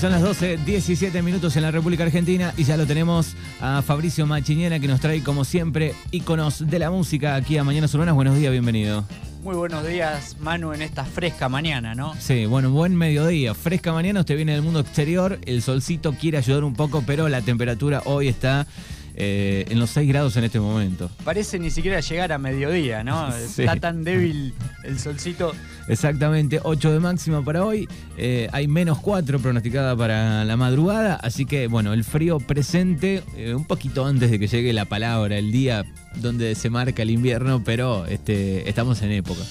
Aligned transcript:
son 0.00 0.12
las 0.12 0.22
12, 0.22 0.56
17 0.64 1.20
minutos 1.20 1.56
en 1.56 1.62
la 1.62 1.70
República 1.70 2.04
Argentina 2.04 2.54
y 2.56 2.64
ya 2.64 2.78
lo 2.78 2.86
tenemos 2.86 3.34
a 3.60 3.82
Fabricio 3.82 4.24
Machiñera 4.24 4.80
que 4.80 4.88
nos 4.88 4.98
trae 4.98 5.22
como 5.22 5.44
siempre 5.44 5.94
íconos 6.10 6.66
de 6.70 6.78
la 6.78 6.90
música 6.90 7.34
aquí 7.34 7.58
a 7.58 7.64
Mañanas 7.64 7.92
Urbanas. 7.92 8.14
Buenos 8.14 8.34
días, 8.34 8.50
bienvenido. 8.50 9.04
Muy 9.42 9.56
buenos 9.56 9.86
días, 9.86 10.38
Manu, 10.40 10.72
en 10.72 10.80
esta 10.80 11.04
fresca 11.04 11.50
mañana, 11.50 11.94
¿no? 11.94 12.14
Sí, 12.18 12.46
bueno, 12.46 12.70
buen 12.70 12.96
mediodía. 12.96 13.52
Fresca 13.52 13.92
mañana, 13.92 14.20
usted 14.20 14.36
viene 14.36 14.52
del 14.52 14.62
mundo 14.62 14.80
exterior, 14.80 15.38
el 15.44 15.60
solcito 15.60 16.14
quiere 16.14 16.38
ayudar 16.38 16.64
un 16.64 16.72
poco, 16.72 17.04
pero 17.06 17.28
la 17.28 17.42
temperatura 17.42 18.00
hoy 18.06 18.28
está 18.28 18.66
eh, 19.22 19.66
en 19.68 19.78
los 19.78 19.90
6 19.90 20.08
grados 20.08 20.36
en 20.38 20.44
este 20.44 20.58
momento. 20.58 21.10
Parece 21.24 21.58
ni 21.58 21.70
siquiera 21.70 22.00
llegar 22.00 22.32
a 22.32 22.38
mediodía, 22.38 23.04
¿no? 23.04 23.28
Está 23.34 23.76
tan 23.76 24.02
débil 24.02 24.54
el 24.82 24.98
solcito. 24.98 25.52
Exactamente, 25.88 26.58
8 26.62 26.92
de 26.92 27.00
máxima 27.00 27.44
para 27.44 27.66
hoy, 27.66 27.86
eh, 28.16 28.48
hay 28.52 28.66
menos 28.66 28.98
4 28.98 29.38
pronosticada 29.40 29.94
para 29.94 30.46
la 30.46 30.56
madrugada, 30.56 31.16
así 31.16 31.44
que 31.44 31.66
bueno, 31.66 31.92
el 31.92 32.04
frío 32.04 32.38
presente 32.38 33.22
eh, 33.36 33.54
un 33.54 33.66
poquito 33.66 34.06
antes 34.06 34.30
de 34.30 34.38
que 34.38 34.46
llegue 34.46 34.72
la 34.72 34.86
palabra, 34.86 35.36
el 35.36 35.52
día 35.52 35.84
donde 36.16 36.54
se 36.54 36.70
marca 36.70 37.02
el 37.02 37.10
invierno, 37.10 37.62
pero 37.62 38.06
este, 38.06 38.70
estamos 38.70 39.02
en 39.02 39.12
época. 39.12 39.42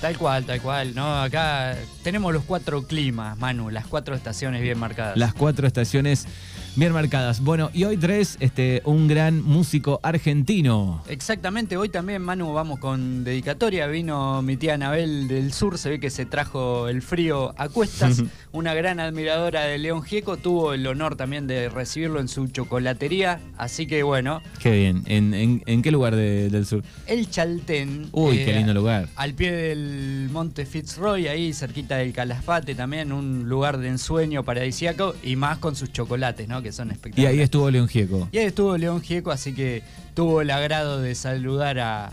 Tal 0.00 0.18
cual, 0.18 0.44
tal 0.44 0.60
cual, 0.60 0.94
¿no? 0.94 1.22
Acá 1.22 1.74
tenemos 2.04 2.32
los 2.32 2.44
cuatro 2.44 2.86
climas, 2.86 3.36
Manu, 3.38 3.70
las 3.70 3.86
cuatro 3.86 4.14
estaciones 4.14 4.62
bien 4.62 4.78
marcadas. 4.78 5.16
Las 5.16 5.34
cuatro 5.34 5.66
estaciones 5.66 6.26
bien 6.76 6.92
marcadas. 6.92 7.40
Bueno, 7.40 7.70
y 7.72 7.84
hoy 7.84 7.96
tres, 7.96 8.36
este, 8.38 8.82
un 8.84 9.08
gran 9.08 9.42
músico 9.42 9.98
argentino. 10.02 11.02
Exactamente, 11.08 11.76
hoy 11.78 11.88
también, 11.88 12.20
Manu, 12.22 12.52
vamos 12.52 12.78
con 12.78 13.24
dedicatoria. 13.24 13.86
Vino 13.86 14.42
mi 14.42 14.56
tía 14.58 14.74
Anabel 14.74 15.26
del 15.26 15.52
Sur, 15.52 15.78
se 15.78 15.88
ve 15.88 16.00
que 16.00 16.10
se 16.10 16.26
trajo 16.26 16.88
el 16.88 17.00
frío 17.00 17.54
a 17.56 17.70
cuestas. 17.70 18.22
Una 18.52 18.74
gran 18.74 19.00
admiradora 19.00 19.62
de 19.62 19.78
León 19.78 20.02
Gieco, 20.02 20.36
tuvo 20.36 20.74
el 20.74 20.86
honor 20.86 21.16
también 21.16 21.46
de 21.46 21.68
recibirlo 21.70 22.20
en 22.20 22.28
su 22.28 22.48
chocolatería. 22.48 23.40
Así 23.56 23.86
que 23.86 24.02
bueno. 24.02 24.42
Qué 24.60 24.70
bien. 24.70 25.02
¿En, 25.06 25.82
qué 25.82 25.90
lugar 25.90 26.14
del 26.14 26.66
sur? 26.66 26.82
El 27.06 27.30
Chaltén. 27.30 28.08
Uy, 28.12 28.36
qué 28.36 28.50
eh, 28.50 28.56
lindo 28.56 28.74
lugar. 28.74 29.08
Al 29.16 29.34
pie 29.34 29.52
del 29.52 30.28
Monte 30.30 30.66
Fitzroy, 30.66 31.28
ahí 31.28 31.52
cerquita 31.54 31.96
del 31.96 32.12
Calafate, 32.12 32.74
también 32.74 33.12
un 33.12 33.48
lugar 33.48 33.78
de 33.78 33.88
ensueño 33.88 34.44
paradisíaco 34.44 35.14
y 35.22 35.36
más 35.36 35.58
con 35.58 35.74
sus 35.76 35.92
chocolates, 35.92 36.48
¿no? 36.48 36.62
Que 36.66 36.72
son 36.72 36.90
espectaculares. 36.90 37.36
Y 37.36 37.38
ahí 37.38 37.44
estuvo 37.44 37.70
León 37.70 37.88
Gieco. 37.88 38.28
Y 38.32 38.38
ahí 38.38 38.46
estuvo 38.46 38.76
León 38.76 39.00
Gieco, 39.00 39.30
así 39.30 39.52
que 39.52 39.82
tuvo 40.14 40.40
el 40.40 40.50
agrado 40.50 41.00
de 41.00 41.14
saludar 41.14 41.78
a, 41.78 42.12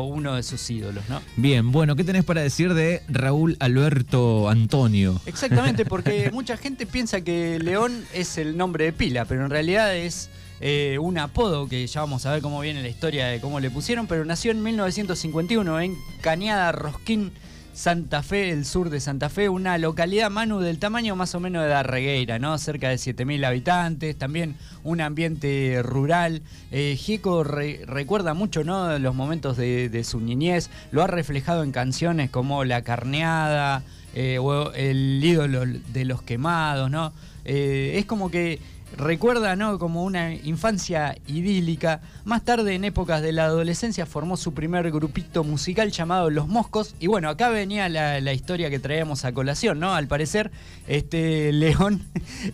uno 0.00 0.36
de 0.36 0.42
sus 0.44 0.70
ídolos, 0.70 1.02
¿no? 1.08 1.20
Bien, 1.36 1.72
bueno, 1.72 1.96
¿qué 1.96 2.04
tenés 2.04 2.24
para 2.24 2.40
decir 2.40 2.74
de 2.74 3.02
Raúl 3.08 3.56
Alberto 3.58 4.48
Antonio? 4.48 5.20
Exactamente, 5.26 5.84
porque 5.84 6.30
mucha 6.32 6.56
gente 6.56 6.86
piensa 6.86 7.22
que 7.22 7.58
León 7.58 8.04
es 8.14 8.38
el 8.38 8.56
nombre 8.56 8.84
de 8.84 8.92
pila, 8.92 9.24
pero 9.24 9.44
en 9.44 9.50
realidad 9.50 9.94
es 9.96 10.30
eh, 10.60 10.96
un 11.00 11.18
apodo 11.18 11.68
que 11.68 11.84
ya 11.86 12.00
vamos 12.00 12.24
a 12.24 12.32
ver 12.32 12.40
cómo 12.40 12.60
viene 12.60 12.82
la 12.82 12.88
historia 12.88 13.26
de 13.26 13.40
cómo 13.40 13.58
le 13.58 13.68
pusieron, 13.68 14.06
pero 14.06 14.24
nació 14.24 14.52
en 14.52 14.62
1951 14.62 15.80
en 15.80 15.96
Cañada 16.20 16.70
Rosquín 16.70 17.32
Santa 17.74 18.22
Fe, 18.22 18.50
el 18.50 18.64
sur 18.66 18.88
de 18.88 19.00
Santa 19.00 19.28
Fe, 19.28 19.48
una 19.48 19.78
localidad, 19.78 20.30
Manu, 20.30 20.60
del 20.60 20.78
tamaño 20.78 21.16
más 21.16 21.34
o 21.34 21.40
menos 21.40 21.64
de 21.64 21.70
Darregueira, 21.70 22.38
¿no? 22.38 22.56
Cerca 22.56 22.88
de 22.88 22.94
7.000 22.94 23.44
habitantes, 23.44 24.16
también 24.16 24.54
un 24.84 25.00
ambiente 25.00 25.82
rural. 25.82 26.42
Eh, 26.70 26.96
recuerda 27.84 28.32
mucho, 28.32 28.62
¿no? 28.62 28.96
Los 29.00 29.16
momentos 29.16 29.56
de, 29.56 30.04
su 30.04 30.20
niñez, 30.20 30.70
lo 30.92 31.02
ha 31.02 31.08
reflejado 31.08 31.64
en 31.64 31.72
canciones 31.72 32.30
como 32.30 32.64
La 32.64 32.82
Carneada 32.82 33.82
eh, 34.14 34.38
o 34.38 34.72
El 34.72 35.20
ídolo 35.22 35.64
de 35.66 36.04
los 36.04 36.22
quemados, 36.22 36.92
¿no? 36.92 37.12
Eh, 37.44 37.94
es 37.98 38.06
como 38.06 38.30
que 38.30 38.60
recuerda 38.96 39.56
¿no? 39.56 39.78
como 39.78 40.04
una 40.04 40.34
infancia 40.34 41.16
idílica. 41.26 42.00
Más 42.24 42.44
tarde, 42.44 42.74
en 42.74 42.84
épocas 42.84 43.22
de 43.22 43.32
la 43.32 43.44
adolescencia, 43.44 44.06
formó 44.06 44.36
su 44.36 44.54
primer 44.54 44.90
grupito 44.90 45.44
musical 45.44 45.90
llamado 45.90 46.30
Los 46.30 46.48
Moscos. 46.48 46.94
Y 47.00 47.06
bueno, 47.06 47.28
acá 47.28 47.48
venía 47.48 47.88
la, 47.88 48.32
historia 48.32 48.70
que 48.70 48.78
traíamos 48.78 49.24
a 49.24 49.32
colación, 49.32 49.78
¿no? 49.80 49.94
Al 49.94 50.06
parecer, 50.08 50.50
este 50.86 51.52
León 51.64 52.02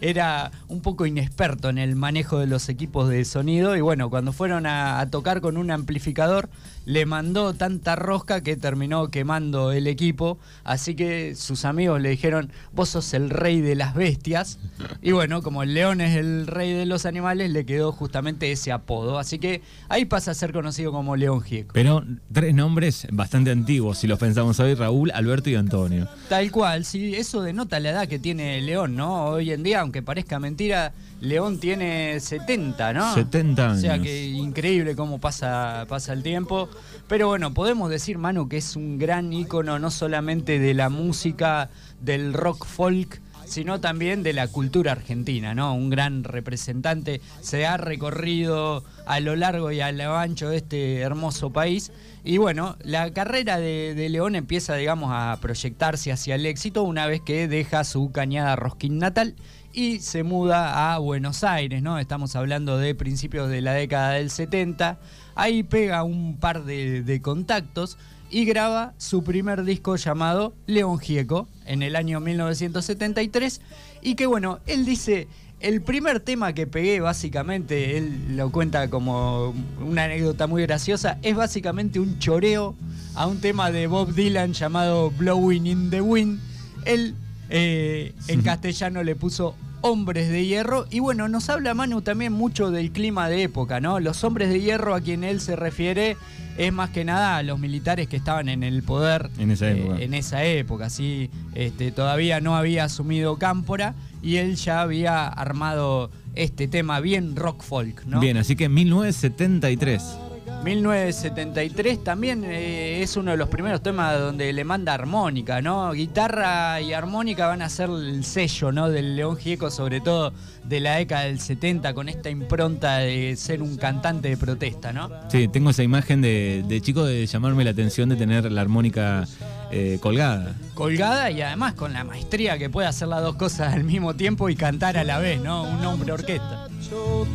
era 0.01 0.51
un 0.69 0.81
poco 0.81 1.07
inexperto 1.07 1.69
en 1.69 1.79
el 1.79 1.97
manejo 1.97 2.39
de 2.39 2.47
los 2.47 2.69
equipos 2.69 3.09
de 3.09 3.25
sonido. 3.25 3.77
Y 3.77 3.81
bueno, 3.81 4.11
cuando 4.11 4.33
fueron 4.33 4.67
a 4.67 5.07
tocar 5.11 5.41
con 5.41 5.57
un 5.57 5.71
amplificador, 5.71 6.49
le 6.85 7.07
mandó 7.07 7.55
tanta 7.55 7.95
rosca 7.95 8.43
que 8.43 8.57
terminó 8.57 9.09
quemando 9.09 9.73
el 9.73 9.87
equipo. 9.87 10.39
Así 10.65 10.95
que 10.95 11.35
sus 11.35 11.65
amigos 11.65 12.01
le 12.01 12.09
dijeron, 12.09 12.51
vos 12.73 12.91
sos 12.91 13.15
el 13.15 13.31
rey 13.31 13.61
de 13.61 13.75
las 13.75 13.95
bestias. 13.95 14.59
Y 15.03 15.13
bueno, 15.13 15.43
como 15.43 15.63
el 15.63 15.75
león 15.75 16.01
es 16.01 16.17
el 16.17 16.30
rey 16.47 16.73
de 16.73 16.87
los 16.87 17.07
animales, 17.07 17.51
le 17.51 17.65
quedó 17.65 17.93
justamente 17.93 18.51
ese 18.53 18.73
apodo. 18.73 19.19
Así 19.19 19.39
que 19.39 19.63
ahí 19.89 20.05
pasa 20.05 20.31
a 20.31 20.35
ser 20.35 20.53
conocido 20.53 20.93
como 20.93 21.17
León 21.17 21.43
Gieco. 21.43 21.73
Pero 21.73 22.05
tres 22.33 22.55
nombres 22.55 23.07
bastante 23.13 23.51
antiguos, 23.51 23.99
si 23.99 24.07
los 24.07 24.19
pensamos 24.19 24.59
hoy, 24.61 24.75
Raúl, 24.75 25.11
Alberto 25.13 25.51
y 25.51 25.55
Antonio. 25.55 26.09
Tal 26.29 26.51
cual, 26.51 26.85
sí, 26.85 27.15
eso 27.15 27.43
denota 27.43 27.81
la 27.81 27.91
edad 27.91 28.09
que 28.09 28.19
tiene 28.19 28.61
León, 28.61 28.97
¿no? 28.97 29.27
Hoy 29.27 29.53
en 29.53 29.63
día, 29.63 29.81
aunque 29.81 30.03
parezca 30.03 30.39
mentira, 30.39 30.93
León 31.21 31.61
tiene 31.61 32.19
70, 32.19 32.93
¿no? 32.93 33.15
70 33.15 33.65
años. 33.65 33.79
O 33.79 33.81
sea 33.81 33.99
que 33.99 34.27
increíble 34.27 34.97
cómo 34.97 35.19
pasa, 35.19 35.85
pasa 35.89 36.13
el 36.13 36.23
tiempo. 36.23 36.69
Pero 37.09 37.29
bueno, 37.29 37.53
podemos 37.53 37.91
decir, 37.91 38.19
Manu, 38.19 38.49
que 38.49 38.57
es 38.57 38.77
un 38.77 38.99
gran 38.99 39.33
ícono 39.33 39.79
no 39.79 39.91
solamente 39.91 40.59
de 40.59 40.75
la 40.75 40.89
música, 40.89 41.71
del 42.01 42.33
rock 42.33 42.65
folk, 42.65 43.21
sino 43.51 43.81
también 43.81 44.23
de 44.23 44.33
la 44.33 44.47
cultura 44.47 44.93
argentina, 44.93 45.55
¿no? 45.55 45.75
Un 45.75 45.91
gran 45.91 46.23
representante, 46.23 47.21
se 47.41 47.67
ha 47.67 47.77
recorrido 47.77 48.85
a 49.07 49.19
lo 49.19 49.35
largo 49.35 49.73
y 49.73 49.81
a 49.81 49.91
lo 49.91 50.17
ancho 50.17 50.51
de 50.51 50.59
este 50.59 51.01
hermoso 51.01 51.51
país. 51.51 51.91
Y 52.23 52.39
bueno, 52.39 52.77
la 52.83 53.13
carrera 53.13 53.59
de, 53.59 54.09
León 54.09 54.37
empieza, 54.37 54.77
digamos, 54.77 55.11
a 55.13 55.37
proyectarse 55.41 56.13
hacia 56.13 56.37
el 56.37 56.47
éxito 56.47 56.85
una 56.85 57.07
vez 57.07 57.23
que 57.23 57.49
deja 57.49 57.83
su 57.83 58.13
cañada 58.13 58.55
Rosquín 58.55 58.99
natal 58.99 59.35
y 59.73 59.99
se 59.99 60.23
muda 60.23 60.95
a 60.95 60.99
Buenos 60.99 61.43
Aires, 61.43 61.83
¿no? 61.83 61.99
Estamos 61.99 62.37
hablando 62.37 62.79
de 62.79 62.95
principios 62.95 63.49
de 63.51 63.63
la 63.63 63.73
década 63.73 64.13
del 64.13 64.31
70. 64.31 64.99
Ahí 65.35 65.63
pega 65.65 66.05
un 66.05 66.37
par 66.39 66.65
de, 66.65 67.21
contactos 67.23 67.99
y 68.31 68.45
graba 68.45 68.95
su 68.99 69.23
primer 69.25 69.65
disco 69.65 69.97
llamado 69.97 70.55
León 70.67 70.99
Gieco 70.99 71.49
en 71.67 71.83
el 71.83 71.97
año 71.97 72.21
1973 72.21 73.61
y 74.03 74.15
que 74.15 74.27
bueno, 74.27 74.61
él 74.67 74.85
dice, 74.85 75.29
el 75.61 75.83
primer 75.83 76.21
tema 76.21 76.55
que 76.55 76.67
pegué 76.67 77.01
básicamente, 77.01 77.99
él 77.99 78.37
lo 78.37 78.51
cuenta 78.51 78.89
como 78.89 79.55
una 79.81 80.05
anécdota 80.05 80.47
muy 80.47 80.63
graciosa, 80.63 81.19
es 81.23 81.37
básicamente 81.37 82.01
un 82.01 82.19
choreo 82.19 82.75
a 83.15 83.27
un 83.27 83.41
tema 83.41 83.71
de 83.71 83.87
Bob 83.87 84.15
Dylan 84.15 84.53
llamado 84.55 85.11
Blowing 85.11 85.67
in 85.67 85.91
the 85.91 86.01
Wind. 86.01 86.41
Él 86.87 87.15
eh, 87.51 88.15
en 88.29 88.43
castellano 88.43 89.03
le 89.03 89.17
puso 89.17 89.55
hombres 89.83 90.31
de 90.31 90.47
hierro. 90.47 90.87
Y 90.91 91.01
bueno, 91.01 91.29
nos 91.29 91.49
habla 91.51 91.75
Manu 91.75 92.03
también 92.03 92.33
mucho 92.33 92.71
del 92.71 92.93
clima 92.93 93.29
de 93.29 93.43
época, 93.43 93.81
¿no? 93.81 94.01
Los 94.01 94.25
hombres 94.25 94.49
de 94.49 94.61
hierro 94.61 94.95
a 94.95 95.01
quien 95.01 95.25
él 95.25 95.41
se 95.41 95.57
refiere 95.57 96.17
es 96.61 96.73
más 96.75 96.91
que 96.91 97.07
nada 97.07 97.39
a 97.39 97.43
los 97.43 97.59
militares 97.59 98.07
que 98.07 98.17
estaban 98.17 98.51
en 98.51 98.63
el 98.63 98.83
poder 98.83 99.31
en 99.39 99.51
esa 99.51 99.71
época. 99.71 99.99
en 99.99 100.13
esa 100.13 100.45
época, 100.45 100.91
sí. 100.91 101.31
Este, 101.55 101.91
todavía 101.91 102.41
no 102.41 102.55
había 102.55 102.85
asumido 102.85 103.39
Cámpora 103.39 103.95
y 104.23 104.37
él 104.37 104.57
ya 104.57 104.83
había 104.83 105.27
armado 105.27 106.11
este 106.35 106.69
tema 106.69 107.01
bien 107.01 107.35
rock 107.35 107.63
folk, 107.63 108.05
¿no? 108.05 108.21
Bien, 108.21 108.37
así 108.37 108.57
que 108.57 108.65
en 108.65 108.75
1973. 108.75 110.19
1973 110.65 112.05
también 112.05 112.45
eh, 112.45 113.03
es 113.03 113.17
uno 113.17 113.31
de 113.31 113.37
los 113.39 113.49
primeros 113.49 113.83
temas 113.83 114.19
donde 114.19 114.53
le 114.53 114.63
manda 114.65 114.93
armónica, 114.93 115.63
¿no? 115.63 115.93
Guitarra 115.93 116.81
y 116.83 116.93
armónica 116.93 117.47
van 117.47 117.63
a 117.63 117.69
ser 117.69 117.89
el 117.89 118.25
sello, 118.25 118.71
¿no? 118.71 118.91
Del 118.91 119.17
León 119.17 119.37
Gieco, 119.37 119.71
sobre 119.71 120.01
todo 120.01 120.33
de 120.65 120.81
la 120.81 120.97
década 120.97 121.25
del 121.25 121.41
70, 121.41 121.95
con 121.95 122.09
esta 122.11 122.29
impronta 122.29 122.99
de 122.99 123.37
ser 123.37 123.63
un 123.63 123.77
cantante 123.77 124.29
de 124.29 124.37
protesta, 124.37 124.93
¿no? 124.93 125.11
Sí, 125.29 125.49
tengo 125.49 125.71
esa 125.71 125.83
imagen 125.83 126.21
de, 126.21 126.81
chico 126.83 127.05
de 127.05 127.27
llamarme 127.27 127.65
la 127.65 127.71
atención 127.71 128.09
de 128.11 128.17
tener 128.17 128.51
la 128.53 128.61
armónica 128.61 129.27
eh, 129.71 129.99
colgada. 130.01 130.55
Colgada 130.75 131.31
y 131.31 131.43
además 131.43 131.75
con 131.75 131.93
la 131.93 132.05
maestría 132.05 132.59
que 132.59 132.71
puede 132.71 132.89
hacer 132.89 133.09
las 133.09 133.23
dos 133.23 133.37
cosas 133.37 133.75
al 133.75 133.85
mismo 133.85 134.15
tiempo 134.15 134.49
y 134.49 134.57
cantar 134.57 134.97
a 134.97 135.05
la 135.05 135.19
vez, 135.19 135.41
¿no? 135.41 135.63
Un 135.63 135.85
hombre 135.85 136.13
orquesta. 136.13 136.69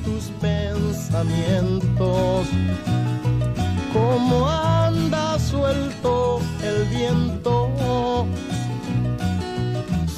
Tus 0.03 0.25
pensamientos 0.41 2.47
como 3.93 4.49
anda 4.49 5.39
suelto 5.39 6.41
el 6.61 6.85
viento. 6.89 8.25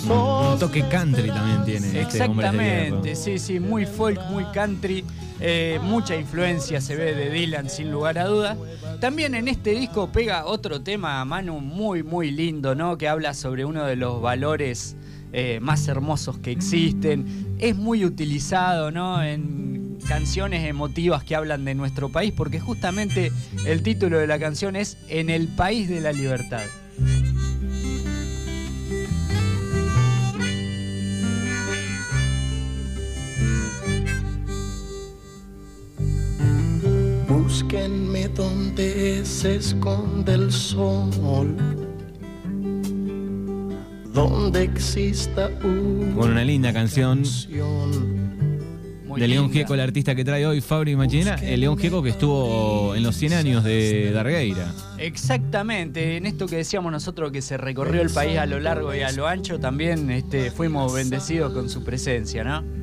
Un 0.09 0.59
toque 0.59 0.88
country 0.89 1.27
también 1.27 1.65
tiene. 1.65 1.88
Este 1.88 2.01
Exactamente, 2.01 3.15
sí, 3.15 3.39
sí, 3.39 3.59
muy 3.59 3.86
folk, 3.86 4.21
muy 4.30 4.44
country. 4.54 5.04
Eh, 5.39 5.80
mucha 5.83 6.15
influencia 6.15 6.81
se 6.81 6.95
ve 6.95 7.13
de 7.13 7.30
Dylan, 7.30 7.69
sin 7.69 7.92
lugar 7.92 8.18
a 8.18 8.25
dudas. 8.25 8.57
También 9.00 9.36
en 9.36 9.48
este 9.48 9.71
disco 9.71 10.09
pega 10.12 10.45
otro 10.45 10.81
tema 10.81 11.21
a 11.21 11.25
mano 11.25 11.59
muy, 11.59 12.01
muy 12.04 12.31
lindo, 12.31 12.74
¿no? 12.74 12.98
Que 12.98 13.07
habla 13.07 13.33
sobre 13.33 13.65
uno 13.65 13.86
de 13.86 13.95
los 13.95 14.21
valores 14.21 14.95
eh, 15.33 15.59
más 15.62 15.88
hermosos 15.88 16.38
que 16.39 16.51
existen. 16.51 17.57
Es 17.59 17.75
muy 17.75 18.06
utilizado 18.06 18.92
¿no? 18.92 19.21
en 19.21 19.98
canciones 20.07 20.65
emotivas 20.68 21.24
que 21.24 21.36
hablan 21.36 21.65
de 21.65 21.75
nuestro 21.75 22.09
país, 22.09 22.33
porque 22.36 22.59
justamente 22.59 23.31
el 23.65 23.83
título 23.83 24.19
de 24.19 24.27
la 24.27 24.39
canción 24.39 24.75
es 24.75 24.98
En 25.09 25.30
el 25.30 25.48
país 25.50 25.89
de 25.89 26.01
la 26.01 26.13
libertad. 26.13 26.63
Búsquenme 37.59 38.27
donde 38.27 39.25
se 39.25 39.56
esconde 39.56 40.36
el 40.36 40.51
sol, 40.51 41.57
donde 44.13 44.62
exista 44.62 45.50
una 45.63 46.13
Bueno, 46.13 46.33
una 46.33 46.44
linda 46.44 46.71
canción. 46.71 47.24
Muy 49.07 49.19
de 49.19 49.27
León. 49.27 49.51
Gieco, 49.51 49.74
el 49.74 49.80
artista 49.80 50.13
que 50.13 50.24
trae 50.24 50.45
hoy 50.45 50.62
Fabri 50.62 50.95
Machina. 50.95 51.33
El 51.42 51.62
León 51.62 51.80
Gieco 51.80 52.04
que 52.04 52.09
estuvo 52.09 52.94
en 52.94 53.01
los 53.01 53.15
100 53.15 53.33
años 53.33 53.63
de 53.63 54.12
Dargueira. 54.12 54.71
Exactamente, 55.00 56.18
en 56.18 56.27
esto 56.27 56.45
que 56.45 56.57
decíamos 56.57 56.92
nosotros 56.92 57.31
que 57.31 57.42
se 57.42 57.57
recorrió 57.57 58.04
el 58.04 58.12
país 58.12 58.38
a 58.38 58.45
lo 58.45 58.59
largo 58.59 58.94
y 58.94 59.01
a 59.01 59.12
lo 59.13 59.25
ancho, 59.25 59.59
también 59.59 60.12
este, 60.12 60.51
fuimos 60.51 60.94
bendecidos 60.94 61.54
con 61.54 61.71
su 61.71 61.83
presencia, 61.83 62.44
¿no? 62.44 62.76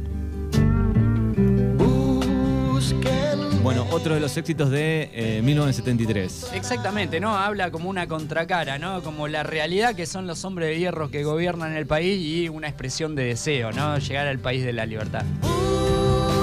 Bueno, 3.64 3.86
otro 3.92 4.12
de 4.12 4.20
los 4.20 4.36
éxitos 4.36 4.68
de 4.68 5.08
eh, 5.14 5.40
1973. 5.42 6.50
Exactamente, 6.52 7.18
¿no? 7.18 7.34
Habla 7.34 7.70
como 7.70 7.88
una 7.88 8.06
contracara, 8.06 8.78
¿no? 8.78 9.02
Como 9.02 9.26
la 9.26 9.42
realidad 9.42 9.94
que 9.94 10.04
son 10.04 10.26
los 10.26 10.44
hombres 10.44 10.68
de 10.68 10.78
hierro 10.78 11.10
que 11.10 11.24
gobiernan 11.24 11.74
el 11.74 11.86
país 11.86 12.20
y 12.20 12.50
una 12.50 12.68
expresión 12.68 13.14
de 13.14 13.24
deseo, 13.24 13.72
¿no? 13.72 13.96
Llegar 13.96 14.26
al 14.26 14.38
país 14.38 14.66
de 14.66 14.74
la 14.74 14.84
libertad. 14.84 15.24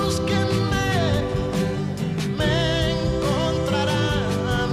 Búsquenme, 0.03 0.41
me 2.35 2.89
encontrarán 2.89 4.71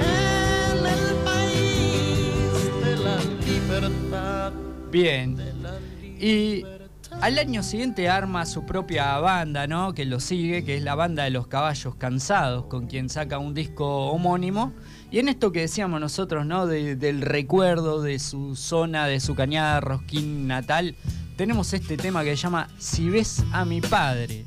en 0.00 0.84
el 0.84 1.14
país 1.24 2.82
de 2.82 2.96
la 3.04 3.20
libertad. 3.46 4.52
Bien. 4.90 5.36
Y. 6.18 6.75
al 7.26 7.38
año 7.40 7.64
siguiente 7.64 8.08
arma 8.08 8.46
su 8.46 8.64
propia 8.64 9.18
banda, 9.18 9.66
¿no? 9.66 9.94
Que 9.94 10.04
lo 10.04 10.20
sigue, 10.20 10.64
que 10.64 10.76
es 10.76 10.82
la 10.84 10.94
banda 10.94 11.24
de 11.24 11.30
los 11.30 11.48
caballos 11.48 11.96
cansados, 11.96 12.66
con 12.66 12.86
quien 12.86 13.08
saca 13.08 13.38
un 13.38 13.52
disco 13.52 14.06
homónimo. 14.12 14.72
Y 15.10 15.18
en 15.18 15.28
esto 15.28 15.50
que 15.50 15.62
decíamos 15.62 16.00
nosotros, 16.00 16.46
¿no? 16.46 16.66
De- 16.68 16.94
del 16.94 17.22
recuerdo 17.22 18.00
de 18.00 18.20
su 18.20 18.54
zona, 18.54 19.06
de 19.08 19.18
su 19.18 19.34
cañada 19.34 19.80
rosquín 19.80 20.46
natal, 20.46 20.94
tenemos 21.36 21.72
este 21.72 21.96
tema 21.96 22.22
que 22.22 22.36
se 22.36 22.42
llama 22.44 22.68
Si 22.78 23.08
ves 23.10 23.42
a 23.52 23.64
mi 23.64 23.80
padre. 23.80 24.44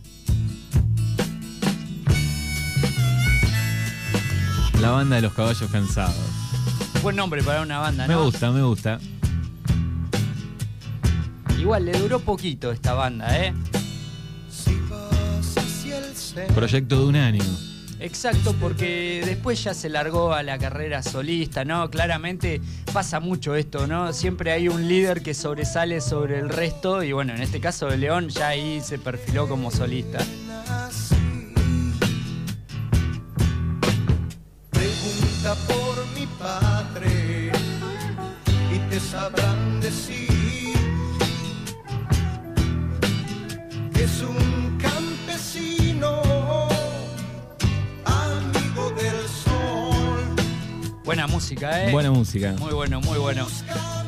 La 4.79 4.91
banda 4.91 5.17
de 5.17 5.21
los 5.23 5.33
caballos 5.33 5.69
cansados. 5.69 6.15
Buen 7.03 7.17
nombre 7.17 7.43
para 7.43 7.61
una 7.61 7.79
banda, 7.79 8.07
Me 8.07 8.13
¿no? 8.13 8.23
gusta, 8.23 8.51
me 8.51 8.61
gusta. 8.63 8.99
Igual 11.59 11.85
le 11.85 11.91
duró 11.91 12.19
poquito 12.19 12.71
esta 12.71 12.93
banda, 12.93 13.37
¿eh? 13.37 13.53
Proyecto 16.55 16.99
de 16.99 17.05
un 17.05 17.15
año. 17.15 17.43
Exacto, 17.99 18.55
porque 18.61 19.21
después 19.25 19.61
ya 19.61 19.73
se 19.73 19.89
largó 19.89 20.33
a 20.33 20.41
la 20.41 20.57
carrera 20.57 21.03
solista, 21.03 21.65
¿no? 21.65 21.89
Claramente 21.89 22.61
pasa 22.93 23.19
mucho 23.19 23.55
esto, 23.55 23.87
¿no? 23.87 24.13
Siempre 24.13 24.53
hay 24.53 24.69
un 24.69 24.87
líder 24.87 25.21
que 25.21 25.33
sobresale 25.33 25.99
sobre 25.99 26.39
el 26.39 26.47
resto 26.47 27.03
y 27.03 27.11
bueno, 27.11 27.33
en 27.33 27.41
este 27.41 27.59
caso 27.59 27.87
de 27.87 27.97
León 27.97 28.29
ya 28.29 28.47
ahí 28.47 28.79
se 28.81 28.97
perfiló 28.97 29.49
como 29.49 29.69
solista. 29.69 30.19
Pregunta 34.71 35.55
por 35.67 35.88
música, 51.49 51.83
¿eh? 51.83 51.91
Buena 51.91 52.11
música. 52.11 52.55
Muy 52.59 52.73
bueno, 52.73 53.01
muy 53.01 53.17
bueno. 53.17 53.47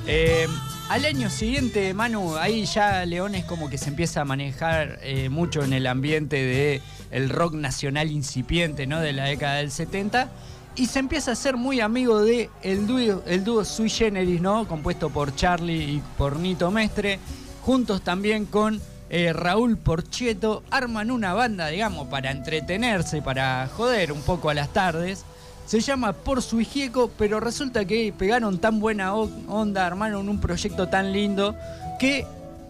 Eh, 0.06 0.46
al 0.90 1.06
año 1.06 1.28
siguiente, 1.32 1.92
Manu, 1.94 2.36
ahí 2.36 2.66
ya 2.66 3.04
León 3.06 3.34
es 3.34 3.46
como 3.46 3.68
que 3.68 3.80
se 3.80 3.90
empieza 3.90 4.22
a 4.22 4.26
manejar 4.26 5.00
eh, 5.02 5.28
mucho 5.30 5.64
en 5.64 5.74
el 5.74 5.88
ambiente 5.88 6.36
de 6.36 6.82
el 7.10 7.30
rock 7.30 7.56
nacional 7.56 8.12
incipiente, 8.12 8.86
¿no? 8.86 9.00
De 9.00 9.12
la 9.12 9.26
década 9.26 9.56
del 9.56 9.72
70. 9.72 10.30
Y 10.76 10.86
se 10.86 11.00
empieza 11.00 11.32
a 11.32 11.36
ser 11.36 11.58
muy 11.58 11.82
amigo 11.82 12.22
de 12.22 12.52
el 12.62 12.86
dúo, 12.86 13.24
el 13.26 13.44
dúo 13.44 13.66
Sui 13.66 13.90
Generis, 13.90 14.40
¿no? 14.40 14.68
Compuesto 14.68 15.10
por 15.10 15.36
Charlie 15.36 15.96
y 15.96 16.04
por 16.20 16.38
Nito 16.38 16.70
Mestre. 16.70 17.18
Juntos 17.64 18.04
también 18.04 18.46
con 18.46 18.80
eh, 19.10 19.34
Raúl 19.34 19.78
Porcheto. 19.78 20.62
Arman 20.70 21.10
una 21.10 21.34
banda, 21.34 21.68
digamos, 21.70 22.08
para 22.08 22.30
entretenerse, 22.30 23.24
para 23.24 23.68
joder 23.76 24.12
un 24.12 24.22
poco 24.22 24.52
a 24.52 24.54
las 24.54 24.72
tardes. 24.72 25.26
Se 25.66 25.80
llama 25.80 26.12
Por 26.14 26.42
su 26.42 26.60
Hijieco, 26.60 27.10
pero 27.18 27.40
resulta 27.40 27.86
que 27.86 28.14
pegaron 28.18 28.58
tan 28.60 28.80
buena 28.80 29.14
onda, 29.16 29.86
armaron 29.86 30.28
un 30.28 30.40
proyecto 30.42 30.90
tan 30.90 31.14
lindo, 31.14 31.56
que 31.98 32.26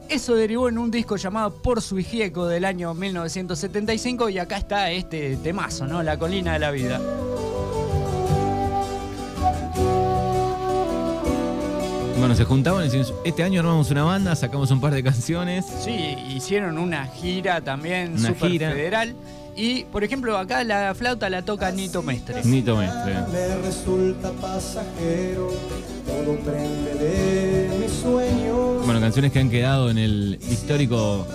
eso 0.08 0.36
derivó 0.36 0.70
en 0.70 0.78
un 0.78 0.92
disco 0.92 1.16
llamado 1.16 1.52
Por 1.52 1.82
su 1.82 1.98
Hijieco 1.98 2.48
del 2.48 2.64
año 2.66 2.94
1975 2.94 4.30
y 4.30 4.38
acá 4.38 4.58
está 4.58 4.92
este 4.92 5.38
temazo, 5.38 5.88
¿no? 5.88 6.04
La 6.04 6.18
colina 6.20 6.54
de 6.54 6.60
la 6.60 6.72
vida. 6.72 7.00
Bueno, 12.20 12.36
se 12.36 12.46
juntaban 12.46 12.86
y 12.86 12.90
decían, 12.90 13.18
este 13.26 13.42
año 13.42 13.62
armamos 13.62 13.90
una 13.90 14.04
banda, 14.04 14.36
sacamos 14.36 14.70
un 14.70 14.80
par 14.80 14.94
de 14.94 15.02
canciones. 15.02 15.66
Sí, 15.84 16.16
hicieron 16.30 16.78
una 16.78 17.08
gira 17.08 17.62
también 17.62 18.14
Una 18.20 18.28
super 18.30 18.52
gira. 18.52 18.72
federal. 18.72 19.16
Y, 19.56 19.83
por 19.86 20.03
ejemplo, 20.03 20.38
acá 20.38 20.63
la 20.63 20.95
flauta 20.95 21.30
la 21.30 21.42
toca 21.42 21.71
Nito 21.71 22.02
Mestre. 22.02 22.44
Nito 22.44 22.78
Mestre. 22.78 23.16
Me 23.31 23.57
resulta 23.57 24.31
pasajero, 24.33 25.49
todo 26.06 26.35
prende 26.37 26.94
de 26.95 27.78
mis 27.80 27.92
sueños. 27.92 28.85
Bueno, 28.85 29.02
canciones 29.02 29.31
que 29.31 29.40
han 29.40 29.49
quedado 29.49 29.90
en 29.90 29.97
el 29.97 30.40
histórico 30.49 31.28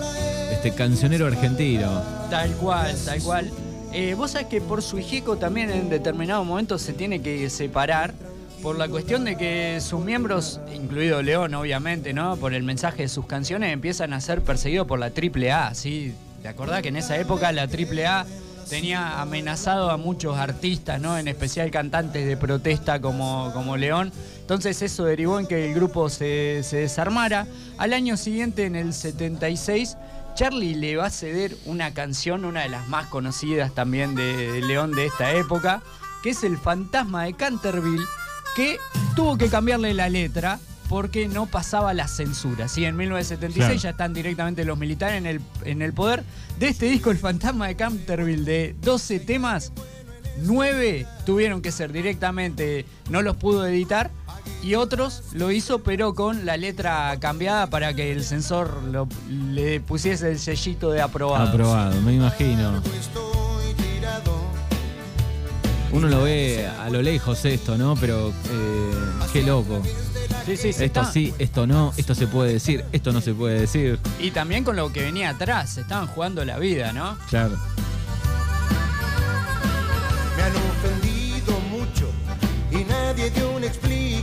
este 0.51 0.71
cancionero 0.73 1.27
argentino. 1.27 2.01
Tal 2.29 2.51
cual, 2.53 2.95
tal 3.05 3.21
cual. 3.21 3.51
Eh, 3.93 4.15
Vos 4.15 4.31
sabés 4.31 4.47
que 4.47 4.61
por 4.61 4.81
su 4.81 4.97
hijeco 4.99 5.37
también 5.37 5.69
en 5.69 5.89
determinado 5.89 6.43
momento 6.43 6.77
se 6.77 6.93
tiene 6.93 7.21
que 7.21 7.49
separar 7.49 8.13
por 8.61 8.77
la 8.77 8.87
cuestión 8.87 9.23
de 9.23 9.37
que 9.37 9.79
sus 9.79 10.03
miembros, 10.03 10.59
incluido 10.75 11.21
León 11.21 11.53
obviamente, 11.53 12.13
¿no? 12.13 12.35
Por 12.37 12.53
el 12.53 12.63
mensaje 12.63 13.03
de 13.03 13.07
sus 13.07 13.25
canciones, 13.27 13.71
empiezan 13.71 14.13
a 14.13 14.19
ser 14.19 14.41
perseguidos 14.41 14.87
por 14.87 14.99
la 14.99 15.11
AAA, 15.15 15.73
¿sí? 15.75 16.13
¿Te 16.47 16.51
acordás 16.51 16.81
que 16.81 16.87
en 16.87 16.95
esa 16.95 17.17
época 17.17 17.51
la 17.51 17.63
AAA 17.63 18.25
tenía 18.69 19.19
amenazado 19.19 19.91
a 19.91 19.97
muchos 19.97 20.37
artistas, 20.37 21.01
¿no? 21.01 21.17
En 21.17 21.27
especial 21.27 21.69
cantantes 21.71 22.25
de 22.25 22.37
protesta 22.37 23.01
como, 23.01 23.51
como 23.53 23.75
León. 23.75 24.13
Entonces 24.39 24.81
eso 24.81 25.03
derivó 25.03 25.41
en 25.41 25.47
que 25.47 25.67
el 25.67 25.75
grupo 25.75 26.07
se, 26.09 26.63
se 26.63 26.77
desarmara. 26.77 27.47
Al 27.77 27.91
año 27.91 28.15
siguiente, 28.15 28.63
en 28.63 28.77
el 28.77 28.93
76, 28.93 29.97
Charlie 30.35 30.75
le 30.75 30.95
va 30.95 31.07
a 31.07 31.09
ceder 31.09 31.57
una 31.65 31.93
canción, 31.93 32.45
una 32.45 32.61
de 32.61 32.69
las 32.69 32.87
más 32.87 33.07
conocidas 33.07 33.73
también 33.73 34.15
de, 34.15 34.53
de 34.53 34.61
León 34.61 34.93
de 34.93 35.07
esta 35.07 35.33
época, 35.33 35.83
que 36.23 36.29
es 36.29 36.45
El 36.45 36.57
Fantasma 36.57 37.25
de 37.25 37.33
Canterville, 37.33 38.05
que 38.55 38.77
tuvo 39.17 39.37
que 39.37 39.49
cambiarle 39.49 39.93
la 39.93 40.07
letra 40.07 40.61
porque 40.89 41.27
no 41.27 41.45
pasaba 41.45 41.93
la 41.93 42.07
censura. 42.07 42.67
¿sí? 42.67 42.85
En 42.85 42.95
1976 42.95 43.65
Claro. 43.65 43.79
ya 43.81 43.89
están 43.91 44.13
directamente 44.13 44.63
los 44.65 44.77
militares 44.77 45.17
en 45.17 45.25
el, 45.25 45.41
en 45.65 45.81
el 45.81 45.93
poder. 45.93 46.23
De 46.59 46.67
este 46.67 46.85
disco, 46.87 47.11
El 47.11 47.17
Fantasma 47.17 47.67
de 47.67 47.75
Canterville, 47.75 48.43
de 48.45 48.75
12 48.81 49.19
temas, 49.19 49.71
9 50.39 51.05
tuvieron 51.25 51.61
que 51.61 51.71
ser 51.71 51.91
directamente, 51.91 52.85
no 53.09 53.21
los 53.21 53.35
pudo 53.37 53.65
editar. 53.67 54.11
Y 54.63 54.75
otros 54.75 55.23
lo 55.33 55.51
hizo, 55.51 55.83
pero 55.83 56.13
con 56.15 56.45
la 56.45 56.57
letra 56.57 57.15
cambiada 57.19 57.67
para 57.69 57.93
que 57.93 58.11
el 58.11 58.23
censor 58.23 58.81
lo- 58.91 59.07
le 59.51 59.79
pusiese 59.81 60.31
el 60.31 60.39
sellito 60.39 60.89
de 60.91 61.01
aprobado. 61.01 61.47
Aprobado, 61.49 62.01
me 62.01 62.13
imagino. 62.13 62.81
Uno 65.91 66.07
lo 66.09 66.23
ve 66.23 66.67
a 66.67 66.89
lo 66.89 67.01
lejos 67.01 67.43
esto, 67.45 67.77
¿no? 67.77 67.95
Pero 67.95 68.29
eh, 68.29 68.93
qué 69.33 69.43
loco. 69.43 69.81
Sí, 70.47 70.55
sí, 70.55 70.69
Esto 70.69 70.83
está- 70.85 71.11
sí, 71.11 71.33
esto 71.39 71.67
no, 71.67 71.93
esto 71.97 72.15
se 72.15 72.25
puede 72.25 72.53
decir, 72.53 72.83
esto 72.93 73.11
no 73.11 73.19
se 73.19 73.33
puede 73.33 73.59
decir. 73.59 73.99
Y 74.17 74.31
también 74.31 74.63
con 74.63 74.77
lo 74.77 74.93
que 74.93 75.01
venía 75.03 75.31
atrás, 75.31 75.71
se 75.71 75.81
estaban 75.81 76.07
jugando 76.07 76.43
la 76.45 76.57
vida, 76.57 76.93
¿no? 76.93 77.17
Claro. 77.29 77.57
Me 80.37 80.43
han 80.43 80.53
ofendido 80.55 81.59
mucho 81.69 82.09
y 82.71 82.83
nadie 82.85 82.97
nadie 83.17 83.29
dio 83.31 83.51
una 83.51 83.65
explicación. 83.65 84.16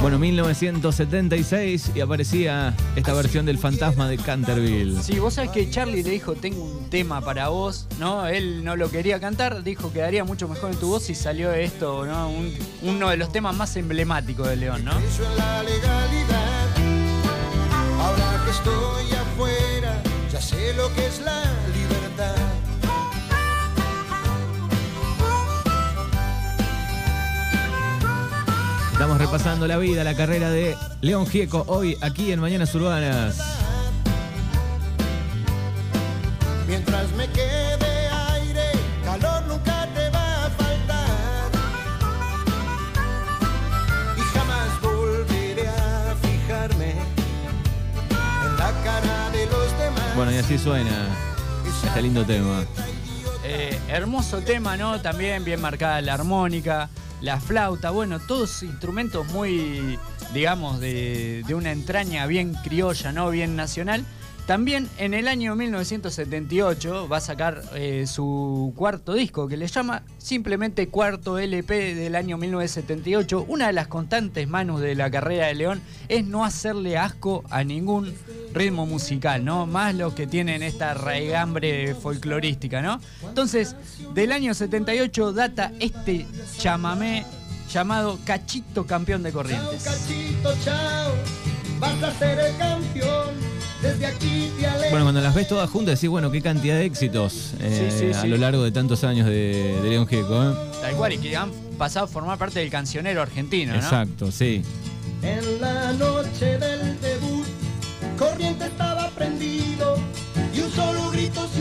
Bueno, 0.00 0.18
1976 0.18 1.92
y 1.94 2.00
aparecía 2.00 2.74
esta 2.96 3.12
versión 3.12 3.46
del 3.46 3.58
fantasma 3.58 4.08
de 4.08 4.16
Canterville. 4.16 5.00
Sí, 5.02 5.18
vos 5.18 5.34
sabés 5.34 5.50
que 5.50 5.70
Charlie 5.70 6.02
le 6.02 6.10
dijo, 6.10 6.34
tengo 6.34 6.64
un 6.64 6.88
tema 6.90 7.20
para 7.20 7.48
vos, 7.48 7.86
¿no? 7.98 8.26
Él 8.26 8.64
no 8.64 8.76
lo 8.76 8.90
quería 8.90 9.20
cantar, 9.20 9.62
dijo 9.62 9.92
que 9.92 10.00
daría 10.00 10.24
mucho 10.24 10.48
mejor 10.48 10.72
en 10.72 10.78
tu 10.78 10.88
voz 10.88 11.08
y 11.10 11.14
salió 11.14 11.52
esto, 11.52 12.04
¿no? 12.06 12.28
Un- 12.30 12.54
uno 12.82 13.10
de 13.10 13.16
los 13.16 13.30
temas 13.32 13.54
más 13.56 13.76
emblemáticos 13.76 14.48
de 14.48 14.56
León, 14.56 14.84
¿no? 14.84 14.92
La 15.36 15.62
legalidad. 15.62 16.68
Ahora 18.00 18.42
que 18.44 18.50
estoy 18.50 19.12
afuera, 19.16 20.02
ya 20.32 20.40
sé 20.40 20.74
lo 20.74 20.92
que 20.94 21.06
es 21.06 21.20
la 21.20 21.42
Estamos 28.98 29.18
repasando 29.18 29.68
la 29.68 29.76
vida, 29.76 30.02
la 30.02 30.16
carrera 30.16 30.50
de 30.50 30.76
León 31.02 31.24
Gieco 31.24 31.62
hoy 31.68 31.96
aquí 32.00 32.32
en 32.32 32.40
Mañanas 32.40 32.74
Urbanas. 32.74 33.38
Mientras 36.66 37.08
me 37.12 37.28
quede 37.28 38.08
aire, 38.32 38.72
calor 39.04 39.44
nunca 39.46 39.86
te 39.94 40.10
va 40.10 40.46
a 40.46 40.50
faltar. 40.50 41.50
Y 44.16 44.20
jamás 44.36 44.80
volveré 44.82 45.68
a 45.68 46.16
fijarme 46.20 46.90
en 46.90 48.56
la 48.56 48.72
cara 48.82 49.30
de 49.30 49.46
los 49.46 49.78
demás. 49.78 50.16
Bueno, 50.16 50.32
y 50.32 50.38
así 50.38 50.58
suena 50.58 51.06
este 51.86 52.02
lindo 52.02 52.24
tema. 52.24 52.64
Eh, 53.44 53.78
hermoso 53.86 54.40
tema, 54.40 54.76
¿no? 54.76 55.00
También 55.00 55.44
bien 55.44 55.60
marcada 55.60 56.00
la 56.00 56.14
armónica, 56.14 56.90
la 57.20 57.40
flauta, 57.40 57.90
bueno, 57.90 58.20
todos 58.20 58.62
instrumentos 58.62 59.26
muy, 59.28 59.98
digamos, 60.32 60.80
de, 60.80 61.42
de 61.46 61.54
una 61.54 61.72
entraña 61.72 62.26
bien 62.26 62.54
criolla, 62.54 63.12
¿no? 63.12 63.30
Bien 63.30 63.56
nacional. 63.56 64.04
También 64.48 64.88
en 64.96 65.12
el 65.12 65.28
año 65.28 65.54
1978 65.56 67.06
va 67.06 67.18
a 67.18 67.20
sacar 67.20 67.62
eh, 67.74 68.06
su 68.06 68.72
cuarto 68.74 69.12
disco 69.12 69.46
que 69.46 69.58
le 69.58 69.66
llama 69.66 70.04
simplemente 70.16 70.88
Cuarto 70.88 71.38
LP 71.38 71.94
del 71.94 72.14
año 72.14 72.38
1978. 72.38 73.44
Una 73.46 73.66
de 73.66 73.74
las 73.74 73.88
constantes 73.88 74.48
manos 74.48 74.80
de 74.80 74.94
la 74.94 75.10
carrera 75.10 75.48
de 75.48 75.54
León 75.54 75.82
es 76.08 76.24
no 76.24 76.46
hacerle 76.46 76.96
asco 76.96 77.44
a 77.50 77.62
ningún 77.62 78.14
ritmo 78.54 78.86
musical, 78.86 79.44
¿no? 79.44 79.66
Más 79.66 79.94
los 79.94 80.14
que 80.14 80.26
tienen 80.26 80.62
esta 80.62 80.94
raigambre 80.94 81.94
folclorística, 81.94 82.80
¿no? 82.80 83.02
Entonces, 83.28 83.76
del 84.14 84.32
año 84.32 84.54
78 84.54 85.34
data 85.34 85.72
este 85.78 86.26
chamamé 86.56 87.26
llamado 87.70 88.18
Cachito 88.24 88.86
Campeón 88.86 89.22
de 89.22 89.30
Chao, 89.30 89.42
Corrientes. 89.42 89.84
cachito, 89.84 90.54
chao, 90.64 91.12
vas 91.78 92.02
a 92.02 92.14
ser 92.14 92.38
el 92.38 92.56
campeón. 92.56 93.47
Desde 93.82 94.06
aquí 94.06 94.50
te. 94.58 94.90
Bueno, 94.90 95.04
cuando 95.04 95.20
las 95.20 95.34
ves 95.34 95.46
todas 95.48 95.70
juntas 95.70 95.94
decís, 95.96 96.10
bueno, 96.10 96.30
qué 96.30 96.42
cantidad 96.42 96.74
de 96.76 96.84
éxitos 96.84 97.52
eh, 97.60 97.90
Sí, 97.92 97.98
sí, 98.06 98.10
a 98.12 98.22
sí. 98.22 98.28
lo 98.28 98.36
largo 98.36 98.62
de 98.64 98.72
tantos 98.72 99.04
años 99.04 99.26
de, 99.26 99.78
de 99.82 99.88
León 99.88 100.06
Gieco. 100.08 100.42
¿eh? 100.42 100.54
Tal 100.80 100.94
cual, 100.96 101.12
y 101.12 101.18
que 101.18 101.36
han 101.36 101.50
pasado 101.78 102.06
a 102.06 102.08
formar 102.08 102.38
parte 102.38 102.58
del 102.58 102.70
cancionero 102.70 103.22
argentino, 103.22 103.72
¿no? 103.72 103.78
Exacto, 103.78 104.32
sí. 104.32 104.62
En 105.22 105.60
la 105.60 105.92
noche 105.92 106.58
del 106.58 107.00
debut, 107.00 107.46
corriente 108.18 108.64
estaba 108.66 109.10
prendido 109.10 109.67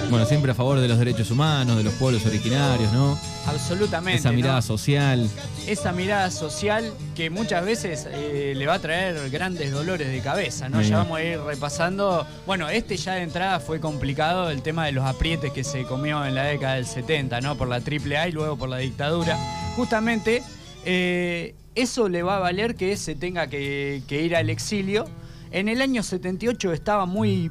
Bueno, 0.10 0.26
siempre 0.26 0.52
a 0.52 0.56
favor 0.56 0.80
de 0.80 0.88
los 0.88 0.98
derechos 0.98 1.32
humanos, 1.32 1.78
de 1.78 1.84
los 1.84 1.94
pueblos 1.96 2.26
originarios, 2.26 2.92
¿no? 2.94 3.18
Absolutamente. 3.46 4.20
Esa 4.20 4.32
mirada 4.32 4.56
¿no? 4.56 4.62
social. 4.62 5.30
Esa 5.68 5.92
mirada 5.92 6.32
social 6.32 6.94
que 7.16 7.30
muchas 7.30 7.66
veces 7.66 8.08
eh, 8.10 8.54
le 8.56 8.68
va 8.68 8.76
a 8.76 8.80
traer 8.80 9.30
grandes 9.30 9.72
dolores 9.72 10.08
de 10.10 10.20
cabeza, 10.22 10.70
¿no? 10.70 10.82
Ya 10.82 10.98
vamos 10.98 11.18
a 11.18 11.24
ir 11.24 11.40
repasando. 11.40 12.26
Bueno, 12.46 12.70
este 12.70 12.98
ya 12.98 13.14
de 13.14 13.24
entrada 13.24 13.60
fue 13.60 13.80
complicado, 13.80 14.50
el 14.50 14.62
tema 14.62 14.86
de 14.86 14.92
los 14.94 15.06
aprietes 15.06 15.52
que 15.52 15.64
se 15.64 15.84
comió 15.84 16.26
en 16.26 16.36
la 16.36 16.44
década 16.44 16.76
del 16.76 16.86
70, 16.86 17.42
¿no? 17.42 17.58
Por 17.58 17.68
la 17.68 17.78
AAA 17.78 18.30
y 18.30 18.32
luego 18.32 18.58
por 18.58 18.70
la 18.70 18.78
dictadura. 18.78 19.38
Justamente, 19.76 20.44
eh, 20.86 21.56
eso 21.76 22.10
le 22.10 22.24
va 22.24 22.38
a 22.38 22.40
valer 22.40 22.76
que 22.76 22.96
se 22.98 23.16
tenga 23.16 23.48
que, 23.48 24.02
que 24.08 24.22
ir 24.22 24.36
al 24.36 24.50
exilio. 24.50 25.06
En 25.52 25.70
el 25.70 25.82
año 25.82 26.04
78 26.04 26.74
estaba 26.74 27.06
muy 27.06 27.50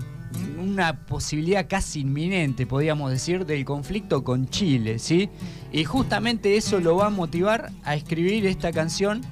una 0.58 1.04
posibilidad 1.06 1.66
casi 1.68 2.00
inminente, 2.00 2.66
podríamos 2.66 3.10
decir, 3.10 3.46
del 3.46 3.64
conflicto 3.64 4.24
con 4.24 4.48
Chile, 4.48 4.98
¿sí? 4.98 5.30
Y 5.72 5.84
justamente 5.84 6.56
eso 6.56 6.80
lo 6.80 6.96
va 6.96 7.06
a 7.06 7.10
motivar 7.10 7.70
a 7.84 7.94
escribir 7.94 8.46
esta 8.46 8.72
canción 8.72 9.22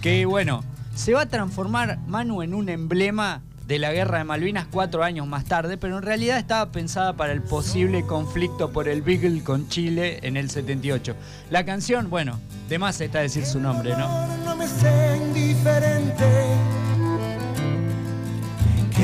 que, 0.00 0.26
bueno, 0.26 0.62
se 0.94 1.12
va 1.12 1.22
a 1.22 1.26
transformar 1.26 1.98
Manu 2.06 2.42
en 2.42 2.54
un 2.54 2.68
emblema 2.68 3.42
de 3.66 3.78
la 3.78 3.92
guerra 3.92 4.18
de 4.18 4.24
Malvinas 4.24 4.66
cuatro 4.70 5.02
años 5.02 5.26
más 5.26 5.44
tarde, 5.44 5.78
pero 5.78 5.96
en 5.96 6.02
realidad 6.02 6.38
estaba 6.38 6.70
pensada 6.70 7.14
para 7.14 7.32
el 7.32 7.42
posible 7.42 8.04
conflicto 8.04 8.70
por 8.70 8.88
el 8.88 9.02
Beagle 9.02 9.42
con 9.42 9.68
Chile 9.68 10.18
en 10.22 10.36
el 10.36 10.50
78. 10.50 11.16
La 11.50 11.64
canción, 11.64 12.10
bueno, 12.10 12.38
de 12.68 12.78
más 12.78 13.00
está 13.00 13.20
decir 13.20 13.46
su 13.46 13.60
nombre, 13.60 13.96
¿no? 13.96 14.26
No 14.44 14.54
me 14.56 14.66
sé 14.66 15.20
indiferente. 15.26 16.73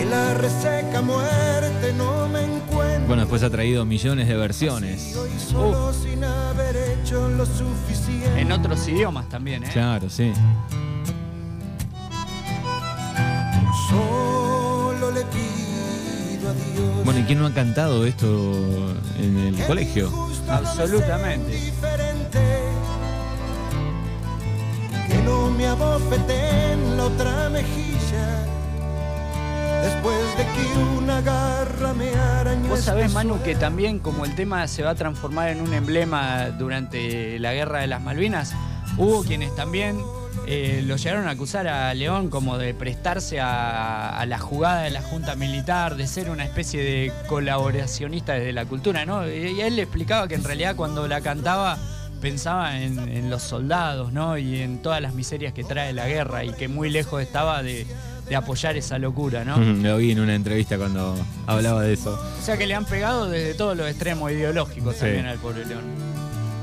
Que 0.00 0.06
la 0.06 0.32
reseca 0.32 1.02
muerte 1.02 1.92
no 1.92 2.26
me 2.26 2.42
encuentre. 2.42 3.06
Bueno, 3.06 3.20
después 3.20 3.42
ha 3.42 3.50
traído 3.50 3.84
millones 3.84 4.28
de 4.28 4.34
versiones. 4.34 4.98
Sigo 4.98 5.26
y 5.26 5.38
solo 5.38 5.92
sin 5.92 6.24
haber 6.24 6.74
hecho 6.74 7.28
lo 7.28 7.44
suficiente. 7.44 8.40
En 8.40 8.50
otros 8.50 8.88
idiomas 8.88 9.28
también, 9.28 9.62
¿eh? 9.62 9.68
Claro, 9.70 10.08
sí. 10.08 10.32
Solo 13.90 15.10
le 15.10 15.20
pido 15.24 16.48
a 16.48 16.54
Dios. 16.54 17.04
Bueno, 17.04 17.20
¿y 17.20 17.24
quién 17.24 17.38
no 17.38 17.46
ha 17.46 17.52
cantado 17.52 18.06
esto 18.06 18.26
en 19.18 19.36
el 19.36 19.54
que 19.54 19.66
colegio? 19.66 20.10
Absolutamente. 20.48 21.72
Que 25.08 25.22
no 25.24 25.50
me 25.50 25.66
abofete 25.66 26.72
en 26.72 26.96
la 26.96 27.04
otra 27.04 27.50
mejilla. 27.50 28.49
Después 29.82 30.36
de 30.36 30.44
que 30.44 30.78
una 30.98 31.20
garra 31.20 31.94
me 31.94 32.14
arañó. 32.14 32.68
Vos 32.68 32.80
sabés, 32.80 33.12
Manu, 33.12 33.42
que 33.42 33.54
también 33.54 33.98
como 33.98 34.24
el 34.24 34.34
tema 34.34 34.66
se 34.68 34.82
va 34.82 34.90
a 34.90 34.94
transformar 34.94 35.48
en 35.48 35.60
un 35.60 35.72
emblema 35.72 36.50
durante 36.50 37.38
la 37.38 37.52
guerra 37.52 37.80
de 37.80 37.86
las 37.86 38.02
Malvinas, 38.02 38.54
hubo 38.96 39.22
quienes 39.22 39.54
también 39.56 39.98
eh, 40.46 40.82
lo 40.84 40.96
llegaron 40.96 41.28
a 41.28 41.30
acusar 41.30 41.68
a 41.68 41.94
León 41.94 42.28
como 42.28 42.58
de 42.58 42.74
prestarse 42.74 43.40
a, 43.40 44.18
a 44.18 44.26
la 44.26 44.38
jugada 44.38 44.82
de 44.82 44.90
la 44.90 45.02
Junta 45.02 45.34
Militar, 45.34 45.96
de 45.96 46.06
ser 46.06 46.30
una 46.30 46.44
especie 46.44 46.82
de 46.82 47.12
colaboracionista 47.28 48.34
desde 48.34 48.52
la 48.52 48.64
cultura, 48.64 49.06
¿no? 49.06 49.26
Y, 49.28 49.60
él 49.60 49.76
le 49.76 49.82
explicaba 49.82 50.28
que 50.28 50.34
en 50.34 50.44
realidad 50.44 50.76
cuando 50.76 51.06
la 51.08 51.20
cantaba 51.20 51.78
pensaba 52.20 52.80
en, 52.80 52.98
en 52.98 53.30
los 53.30 53.42
soldados, 53.42 54.12
¿no? 54.12 54.36
Y 54.38 54.60
en 54.60 54.82
todas 54.82 55.00
las 55.00 55.14
miserias 55.14 55.52
que 55.52 55.64
trae 55.64 55.92
la 55.92 56.06
guerra 56.06 56.44
y 56.44 56.52
que 56.52 56.68
muy 56.68 56.90
lejos 56.90 57.22
estaba 57.22 57.62
de, 57.62 57.86
de 58.30 58.36
apoyar 58.36 58.76
esa 58.76 58.98
locura, 58.98 59.44
¿no? 59.44 59.58
Lo 59.58 59.98
vi 59.98 60.12
en 60.12 60.20
una 60.20 60.34
entrevista 60.34 60.78
cuando 60.78 61.14
hablaba 61.46 61.82
de 61.82 61.92
eso. 61.92 62.18
O 62.40 62.42
sea 62.42 62.56
que 62.56 62.66
le 62.66 62.74
han 62.74 62.86
pegado 62.86 63.28
desde 63.28 63.52
todos 63.54 63.76
los 63.76 63.88
extremos 63.90 64.30
ideológicos 64.30 64.94
Sí. 64.94 65.00
también 65.00 65.26
al 65.26 65.38
pobre 65.38 65.66
León. 65.66 65.82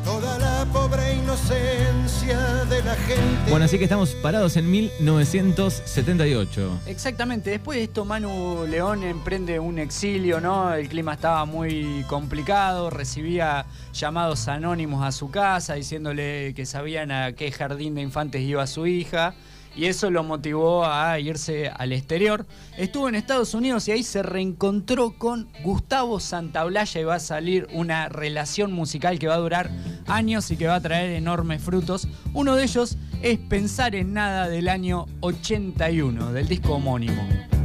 Toda 0.05 0.39
la 0.39 0.65
pobre 0.71 1.15
inocencia 1.15 2.39
de 2.69 2.81
la 2.81 2.95
gente. 2.95 3.49
Bueno, 3.49 3.65
así 3.65 3.77
que 3.77 3.83
estamos 3.83 4.11
parados 4.23 4.55
en 4.55 4.71
1978. 4.71 6.79
Exactamente, 6.85 7.49
después 7.49 7.77
de 7.77 7.83
esto 7.83 8.05
Manu 8.05 8.65
León 8.65 9.03
emprende 9.03 9.59
un 9.59 9.77
exilio, 9.79 10.39
¿no? 10.39 10.73
El 10.73 10.87
clima 10.87 11.15
estaba 11.15 11.43
muy 11.43 12.05
complicado, 12.07 12.89
recibía 12.89 13.65
llamados 13.93 14.47
anónimos 14.47 15.05
a 15.05 15.11
su 15.11 15.29
casa 15.29 15.73
diciéndole 15.73 16.53
que 16.55 16.65
sabían 16.65 17.11
a 17.11 17.33
qué 17.33 17.51
jardín 17.51 17.95
de 17.95 18.01
infantes 18.01 18.41
iba 18.41 18.65
su 18.67 18.87
hija. 18.87 19.33
Y 19.77 19.85
eso 19.85 20.09
lo 20.09 20.23
motivó 20.23 20.85
a 20.85 21.19
irse 21.19 21.69
al 21.69 21.93
exterior. 21.93 22.47
Estuvo 22.77 23.07
en 23.07 23.15
Estados 23.15 23.53
Unidos 23.53 23.87
y 23.87 23.91
ahí 23.91 24.01
se 24.01 24.23
reencontró 24.23 25.11
con 25.17 25.47
Gustavo 25.63 26.19
Santaolalla 26.19 26.99
y 26.99 27.03
va 27.03 27.15
a 27.15 27.19
salir 27.19 27.67
una 27.71 28.09
relación 28.09 28.71
musical 28.71 29.19
que 29.19 29.27
va 29.27 29.35
a 29.35 29.39
durar 29.39 29.69
años 30.07 30.49
y 30.49 30.57
que 30.57 30.65
va 30.65 30.75
a 30.75 30.81
traer 30.81 31.11
enormes 31.11 31.61
frutos. 31.61 32.07
Uno 32.33 32.55
de 32.55 32.63
ellos 32.63 32.97
es 33.21 33.37
Pensar 33.37 33.93
en 33.95 34.13
Nada 34.13 34.49
del 34.49 34.67
año 34.67 35.05
81, 35.21 36.33
del 36.33 36.47
disco 36.47 36.73
homónimo. 36.73 37.56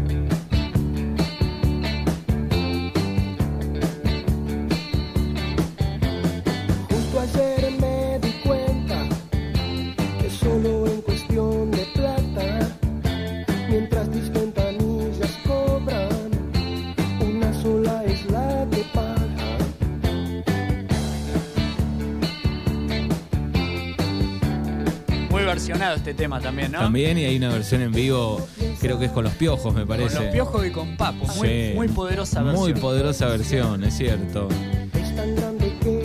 Este 26.13 26.25
tema 26.25 26.41
también, 26.41 26.73
¿no? 26.73 26.79
También, 26.79 27.17
y 27.19 27.25
hay 27.25 27.37
una 27.37 27.49
versión 27.49 27.81
en 27.83 27.93
vivo, 27.93 28.47
creo 28.81 28.99
que 28.99 29.07
es 29.07 29.11
con 29.13 29.25
los 29.25 29.33
piojos, 29.35 29.75
me 29.75 29.87
parece. 29.87 30.15
Con 30.17 30.25
los 30.27 30.33
piojos 30.35 30.67
y 30.67 30.71
con 30.71 30.97
Papo. 30.97 31.27
Muy, 31.37 31.49
Sí. 31.49 31.73
muy 31.75 31.89
poderosa 31.89 32.43
versión. 32.43 32.71
Muy 32.71 32.81
poderosa 32.81 33.27
versión, 33.27 33.83
es 33.85 33.95
cierto. 33.97 34.49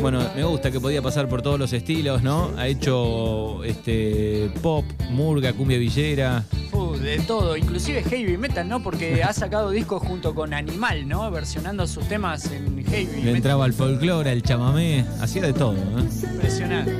Bueno, 0.01 0.21
me 0.35 0.43
gusta 0.43 0.71
que 0.71 0.79
podía 0.79 1.01
pasar 1.01 1.27
por 1.27 1.41
todos 1.41 1.59
los 1.59 1.73
estilos, 1.73 2.23
¿no? 2.23 2.51
Ha 2.57 2.67
hecho 2.67 3.63
este 3.63 4.49
pop, 4.61 4.85
murga, 5.11 5.53
cumbia 5.53 5.77
villera. 5.77 6.43
Uh, 6.71 6.95
de 6.95 7.19
todo, 7.19 7.57
inclusive 7.57 8.03
heavy 8.03 8.37
metal, 8.37 8.67
¿no? 8.67 8.81
Porque 8.81 9.23
ha 9.27 9.33
sacado 9.33 9.71
discos 9.71 10.01
junto 10.03 10.33
con 10.33 10.53
Animal, 10.53 11.07
¿no? 11.07 11.29
Versionando 11.31 11.85
sus 11.87 12.07
temas 12.07 12.49
en 12.51 12.83
heavy 12.85 13.05
Le 13.05 13.15
metal. 13.17 13.35
entraba 13.35 13.65
al 13.65 13.73
folclore, 13.73 14.29
al 14.31 14.41
chamamé, 14.41 15.05
hacía 15.19 15.41
de 15.43 15.53
todo, 15.53 15.73
¿eh? 15.75 16.03
Impresionante. 16.33 16.95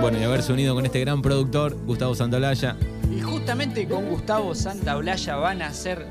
Bueno, 0.00 0.20
y 0.20 0.22
haberse 0.22 0.52
unido 0.52 0.74
con 0.74 0.86
este 0.86 1.00
gran 1.00 1.20
productor, 1.20 1.76
Gustavo 1.84 2.14
Santolaya. 2.14 2.76
Y 3.14 3.20
justamente 3.20 3.86
con 3.88 4.08
Gustavo 4.08 4.54
Santaolalla 4.54 5.36
van 5.36 5.60
a 5.60 5.72
ser, 5.72 6.06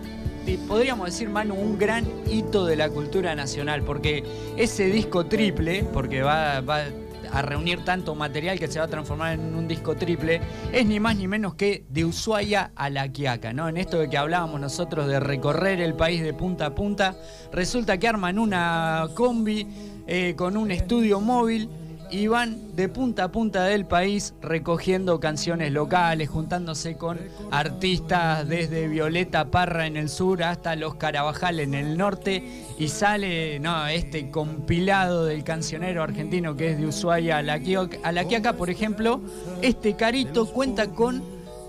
podríamos 0.68 1.08
decir, 1.08 1.30
Manu, 1.30 1.56
un 1.56 1.78
gran 1.80 2.06
hito 2.30 2.66
de 2.66 2.76
la 2.76 2.90
cultura 2.90 3.34
nacional, 3.34 3.84
porque 3.84 4.24
ese 4.58 4.88
disco 4.90 5.26
triple, 5.26 5.84
porque 5.94 6.22
va, 6.22 6.62
va 6.62 6.84
a 7.32 7.42
reunir 7.42 7.84
tanto 7.84 8.14
material 8.14 8.60
que 8.60 8.68
se 8.68 8.80
va 8.80 8.86
a 8.86 8.88
transformar 8.88 9.34
en 9.34 9.56
un 9.56 9.68
disco 9.68 9.96
triple, 9.96 10.42
es 10.72 10.86
ni 10.86 11.00
más 11.00 11.16
ni 11.16 11.28
menos 11.28 11.56
que 11.56 11.86
de 11.90 12.06
Ushuaia 12.06 12.72
a 12.76 12.90
La 12.90 13.12
Quiaca, 13.12 13.54
¿no? 13.54 13.70
En 13.70 13.78
esto 13.78 14.00
de 14.00 14.10
que 14.10 14.18
hablábamos 14.18 14.60
nosotros 14.60 15.08
de 15.08 15.20
recorrer 15.20 15.80
el 15.82 15.94
país 15.94 16.22
de 16.22 16.34
punta 16.34 16.68
a 16.68 16.76
punta, 16.76 17.16
resulta 17.52 17.98
que 17.98 18.08
arman 18.08 18.38
una 18.38 19.08
combi 19.14 19.66
eh, 20.08 20.36
con 20.36 20.58
un 20.58 20.72
estudio 20.72 21.20
móvil 21.20 21.70
y 22.10 22.28
van 22.28 22.76
de 22.76 22.88
punta 22.88 23.26
a 23.26 23.32
punta 23.32 23.66
del 23.66 23.86
país 23.86 24.34
recogiendo 24.42 25.20
canciones 25.20 25.72
locales, 25.72 26.30
juntándose 26.30 26.96
con 26.96 27.20
artistas 27.52 28.48
desde 28.48 28.88
Violeta 28.88 29.52
Parra 29.52 29.88
en 29.88 29.98
el 29.98 30.10
sur 30.10 30.44
hasta 30.44 30.76
Los 30.76 30.96
Carabajal 30.96 31.60
en 31.60 31.74
el 31.74 31.98
norte. 31.98 32.44
Y 32.80 32.88
sale 32.88 33.60
no, 33.60 33.88
este 33.88 34.30
compilado 34.30 35.26
del 35.26 35.44
cancionero 35.44 36.04
argentino 36.04 36.56
que 36.56 36.72
es 36.72 36.78
de 36.78 36.88
Ushuaia 36.88 37.40
a 37.40 37.44
La, 37.44 37.60
a 38.04 38.12
La 38.12 38.26
Quiaca, 38.26 38.54
por 38.54 38.70
ejemplo, 38.70 39.20
este 39.62 39.96
carito 39.96 40.46
cuenta 40.46 40.92
con 40.92 41.24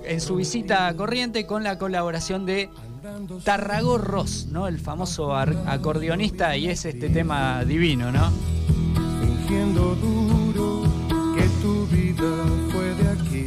en 0.04 0.20
su 0.20 0.36
visita 0.36 0.94
Corriente 0.96 1.44
con 1.46 1.64
la 1.64 1.76
colaboración 1.76 2.46
de 2.46 2.70
Tarragó 3.44 3.98
Ross, 3.98 4.48
¿no? 4.50 4.66
El 4.66 4.78
famoso 4.78 5.34
acordeonista 5.34 6.56
y 6.56 6.68
es 6.68 6.84
este 6.84 7.08
tema 7.10 7.64
divino, 7.64 8.10
¿no? 8.12 8.30
fingiendo 9.48 9.94
duro 9.94 10.82
que 11.34 11.48
tu 11.62 11.86
vida 11.86 12.32
fue 12.70 12.94
de 12.94 13.08
aquí. 13.16 13.46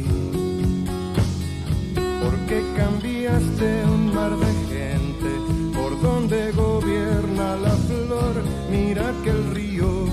Porque 2.22 2.62
cambiaste 2.76 3.84
un 3.84 4.14
mar 4.14 4.32
de 4.36 4.52
gente 4.74 5.30
por 5.74 6.00
donde 6.00 6.52
gobierna 6.52 7.56
la 7.56 7.70
flor. 7.70 8.42
Mira 8.70 9.12
que 9.22 9.30
el 9.30 9.54
río 9.54 10.06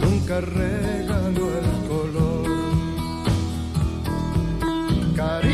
nunca 0.00 0.40
regaló 0.40 1.48
el 1.60 1.70
color. 1.88 2.44
Carito, 5.14 5.53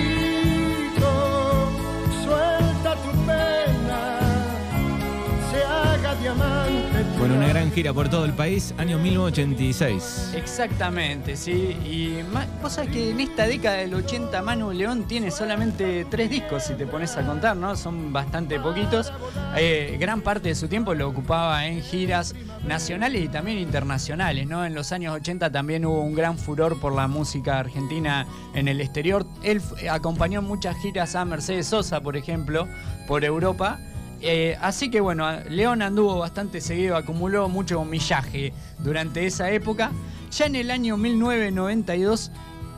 Bueno, 7.18 7.34
una 7.36 7.48
gran 7.48 7.72
gira 7.72 7.94
por 7.94 8.10
todo 8.10 8.26
el 8.26 8.34
país, 8.34 8.74
año 8.76 8.98
1986. 8.98 10.32
Exactamente, 10.34 11.34
sí. 11.34 11.76
Y 11.84 12.18
vos 12.62 12.74
sabés 12.74 12.90
que 12.90 13.10
en 13.10 13.20
esta 13.20 13.46
década 13.46 13.76
del 13.76 13.94
80 13.94 14.42
Manu 14.42 14.70
León 14.72 15.04
tiene 15.04 15.30
solamente 15.30 16.06
tres 16.10 16.28
discos, 16.28 16.64
si 16.64 16.74
te 16.74 16.86
pones 16.86 17.16
a 17.16 17.24
contar, 17.24 17.56
¿no? 17.56 17.74
Son 17.74 18.12
bastante 18.12 18.60
poquitos. 18.60 19.12
Eh, 19.56 19.96
gran 19.98 20.20
parte 20.20 20.50
de 20.50 20.54
su 20.54 20.68
tiempo 20.68 20.92
lo 20.92 21.08
ocupaba 21.08 21.66
en 21.66 21.82
giras 21.82 22.34
nacionales 22.66 23.24
y 23.24 23.28
también 23.28 23.58
internacionales, 23.58 24.46
¿no? 24.46 24.66
En 24.66 24.74
los 24.74 24.92
años 24.92 25.14
80 25.14 25.50
también 25.50 25.86
hubo 25.86 26.02
un 26.02 26.14
gran 26.14 26.36
furor 26.36 26.78
por 26.80 26.94
la 26.94 27.08
música 27.08 27.58
argentina 27.58 28.26
en 28.54 28.68
el 28.68 28.82
exterior. 28.82 29.26
Él 29.42 29.62
acompañó 29.90 30.42
muchas 30.42 30.76
giras 30.82 31.14
a 31.14 31.24
Mercedes 31.24 31.68
Sosa, 31.68 32.02
por 32.02 32.18
ejemplo, 32.18 32.68
por 33.06 33.24
Europa. 33.24 33.78
Eh, 34.22 34.56
así 34.60 34.90
que 34.90 35.00
bueno, 35.00 35.26
León 35.48 35.82
anduvo 35.82 36.18
bastante 36.18 36.60
seguido, 36.60 36.96
acumuló 36.96 37.48
mucho 37.48 37.84
millaje 37.84 38.52
durante 38.78 39.26
esa 39.26 39.50
época. 39.50 39.92
Ya 40.30 40.46
en 40.46 40.56
el 40.56 40.70
año 40.70 40.96
1992 40.96 42.30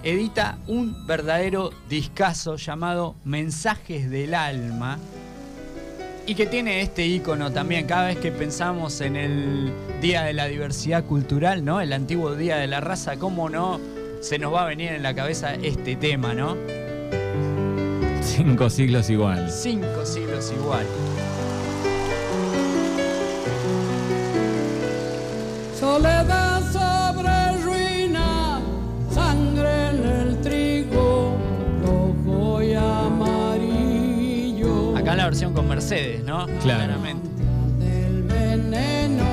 edita 0.03 0.59
un 0.67 1.07
verdadero 1.07 1.71
discazo 1.89 2.57
llamado 2.57 3.15
Mensajes 3.25 4.11
del 4.11 4.35
Alma. 4.35 4.99
Y 6.25 6.37
que 6.37 6.47
tiene 6.47 6.81
este 6.81 7.05
icono 7.05 7.51
también, 7.51 7.87
cada 7.87 8.07
vez 8.07 8.19
que 8.19 8.31
pensamos 8.31 9.01
en 9.01 9.17
el 9.17 9.73
Día 10.01 10.23
de 10.23 10.33
la 10.33 10.47
Diversidad 10.47 11.05
Cultural, 11.05 11.65
¿no? 11.65 11.81
El 11.81 11.93
antiguo 11.93 12.37
Día 12.37 12.59
de 12.59 12.69
la 12.69 12.81
Raza, 12.81 13.17
¿cómo 13.17 13.51
no? 13.51 13.81
Se 14.21 14.39
nos 14.39 14.55
va 14.55 14.63
a 14.63 14.67
venir 14.67 14.93
en 14.93 15.03
la 15.03 15.15
cabeza 15.15 15.55
este 15.55 15.97
tema, 15.97 16.33
¿no? 16.33 16.57
Cinco 18.21 18.71
siglos 18.71 19.11
igual. 19.11 19.51
Cinco 19.51 20.07
siglos 20.07 20.53
igual. 20.57 20.87
Versión 35.33 35.55
con 35.55 35.67
Mercedes, 35.67 36.23
¿no? 36.25 36.45
Claro. 36.45 36.61
Claramente. 36.61 37.27
Del 37.79 38.23
veneno, 38.25 39.25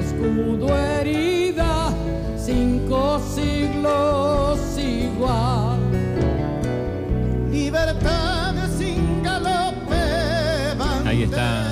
escudo 0.00 0.74
herida, 0.74 1.92
cinco 2.42 3.20
siglos 3.34 4.58
igual. 4.78 5.78
Libertad 7.52 8.54
sin 8.78 9.22
galope. 9.22 9.96
Ahí 11.04 11.24
está 11.24 11.66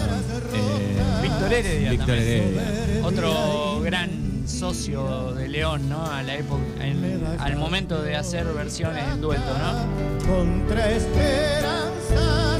eh, 0.52 1.22
Víctor 1.22 1.50
Heredia 1.54 1.90
Víctor 1.92 2.06
también. 2.08 2.42
Heredia. 2.58 3.06
Otro 3.06 3.80
gran 3.82 4.10
socio 4.46 5.32
de 5.32 5.48
León, 5.48 5.88
¿no? 5.88 6.04
A 6.04 6.22
la 6.22 6.34
época, 6.36 6.62
en- 6.82 7.24
al 7.38 7.56
momento 7.56 8.02
de 8.02 8.16
hacer 8.16 8.44
versiones 8.52 9.02
en 9.14 9.22
dueto, 9.22 9.42
¿no? 9.58 10.26
Contra 10.30 10.90
esperanzas, 10.90 12.53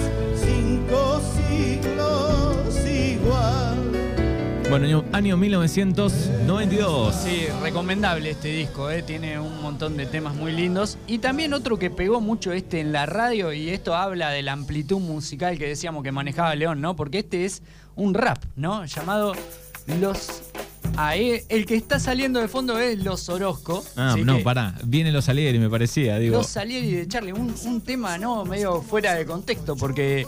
Bueno, 4.75 4.87
año, 4.89 5.05
año 5.13 5.37
1992. 5.37 7.15
Sí, 7.15 7.47
recomendable 7.63 8.31
este 8.31 8.49
disco, 8.49 8.91
¿eh? 8.91 9.05
tiene 9.05 9.39
un 9.39 9.63
montón 9.63 9.97
de 9.97 10.05
temas 10.05 10.35
muy 10.35 10.51
lindos. 10.51 10.99
Y 11.07 11.19
también 11.19 11.55
otro 11.55 11.79
que 11.79 11.91
pegó 11.91 12.21
mucho 12.21 12.51
este 12.51 12.81
en 12.81 12.91
la 12.91 13.07
radio, 13.07 13.53
y 13.53 13.69
esto 13.69 13.95
habla 13.95 14.31
de 14.31 14.43
la 14.43 14.51
amplitud 14.51 14.99
musical 14.99 15.59
que 15.59 15.69
decíamos 15.69 16.03
que 16.03 16.11
manejaba 16.11 16.57
León, 16.57 16.81
¿no? 16.81 16.97
Porque 16.97 17.21
este 17.21 17.45
es 17.45 17.63
un 17.95 18.15
rap, 18.15 18.39
¿no? 18.57 18.85
Llamado 18.85 19.35
Los... 20.01 20.44
Ah, 20.97 21.17
eh, 21.17 21.45
el 21.49 21.67
que 21.67 21.75
está 21.75 21.99
saliendo 21.99 22.41
de 22.41 22.49
fondo 22.49 22.79
es 22.79 22.99
Los 23.03 23.29
Orozco. 23.29 23.85
Ah, 23.97 24.15
no, 24.23 24.41
pará. 24.43 24.75
Viene 24.85 25.11
los 25.13 25.25
Salieri, 25.25 25.59
me 25.59 25.69
parecía. 25.69 26.19
Digo, 26.19 26.39
Los 26.39 26.47
Salieri 26.49 26.93
de 26.93 27.09
Charlie, 27.09 27.33
un, 27.33 27.55
un 27.67 27.81
tema 27.81 28.17
no 28.19 28.45
medio 28.45 28.81
fuera 28.81 29.15
de 29.15 29.27
contexto, 29.27 29.77
porque 29.77 30.27